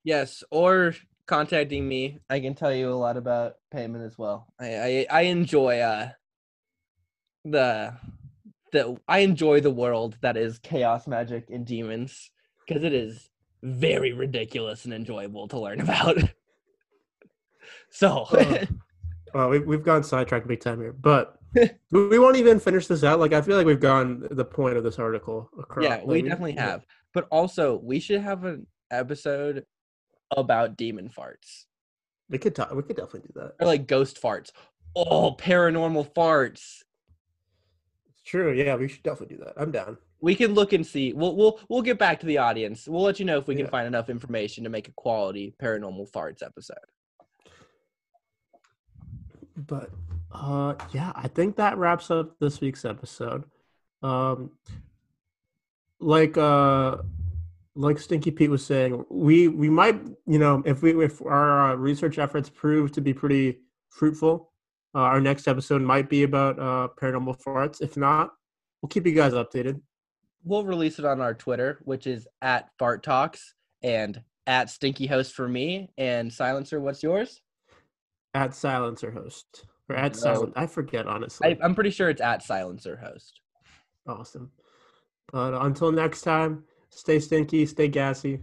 [0.03, 0.95] Yes, or
[1.27, 2.19] contacting me.
[2.30, 4.47] I can tell you a lot about Paimon as well.
[4.59, 6.09] I I, I enjoy uh
[7.45, 7.93] the
[8.71, 12.31] the I enjoy the world that is chaos magic and demons
[12.67, 13.30] because it is
[13.61, 16.17] very ridiculous and enjoyable to learn about.
[17.89, 18.65] so Uh,
[19.34, 23.03] Well, we, we've gone sidetracked big time here, but we we won't even finish this
[23.03, 23.19] out.
[23.19, 25.49] Like I feel like we've gone the point of this article.
[25.59, 26.71] Across, yeah, like, we definitely yeah.
[26.71, 26.85] have.
[27.13, 29.65] But also, we should have an episode
[30.35, 31.65] about demon farts
[32.30, 32.73] We could talk.
[32.73, 33.53] We could definitely do that.
[33.60, 34.51] or like ghost farts.
[34.95, 36.84] Oh, paranormal farts.
[38.10, 38.51] It's true.
[38.53, 39.53] Yeah, we should definitely do that.
[39.57, 39.97] I'm down.
[40.22, 41.14] we can look and see.
[41.14, 42.88] We'll we'll we'll get back to the audience.
[42.88, 46.11] We'll let you know if we can find enough information to make a quality paranormal
[46.11, 46.77] farts episode.
[49.56, 49.89] But
[50.31, 53.43] uh yeah, I think that wraps up this week's episode.
[54.03, 54.51] Um
[55.99, 56.97] like uh
[57.75, 61.75] like Stinky Pete was saying, we we might, you know, if we if our uh,
[61.75, 63.59] research efforts prove to be pretty
[63.89, 64.51] fruitful,
[64.95, 67.81] uh, our next episode might be about uh paranormal farts.
[67.81, 68.31] If not,
[68.81, 69.81] we'll keep you guys updated.
[70.43, 75.33] We'll release it on our Twitter, which is at fart talks and at stinky host
[75.35, 76.79] for me and silencer.
[76.79, 77.41] What's yours?
[78.33, 79.65] At Silencer Host.
[79.89, 80.19] Or at No.
[80.19, 81.49] Silent I forget honestly.
[81.49, 83.41] I, I'm pretty sure it's at silencer host.
[84.07, 84.51] awesome.
[85.31, 88.41] But until next time, stay stinky, stay gassy.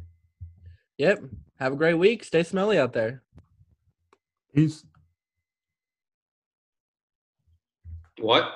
[0.98, 1.24] Yep.
[1.58, 2.24] Have a great week.
[2.24, 3.22] Stay smelly out there.
[4.54, 4.84] Peace.
[8.18, 8.54] What?